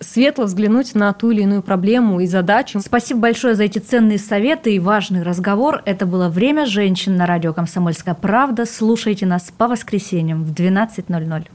светло 0.00 0.44
взглянуть 0.44 0.94
на 0.94 1.12
ту 1.12 1.30
или 1.30 1.42
иную 1.42 1.62
проблему 1.62 2.20
и 2.20 2.26
задачу. 2.26 2.80
Spасибо 2.80 3.20
большое 3.20 3.54
за 3.54 3.64
эти 3.64 3.78
ценные 3.78 4.18
советы 4.18 4.74
и 4.74 4.78
важный 4.78 5.22
разговор. 5.22 5.82
Это 5.84 6.06
было 6.06 6.28
«Время 6.28 6.66
женщин» 6.66 7.16
на 7.16 7.26
радио 7.26 7.52
«Комсомольская 7.52 8.14
правда». 8.14 8.66
Слушайте 8.66 9.26
нас 9.26 9.52
по 9.56 9.68
воскресеньям 9.68 10.44
в 10.44 10.52
12.00. 10.52 11.46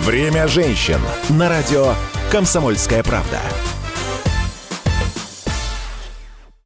«Время 0.00 0.48
женщин» 0.48 0.98
на 1.30 1.48
радио 1.48 1.94
«Комсомольская 2.30 3.02
правда». 3.02 3.38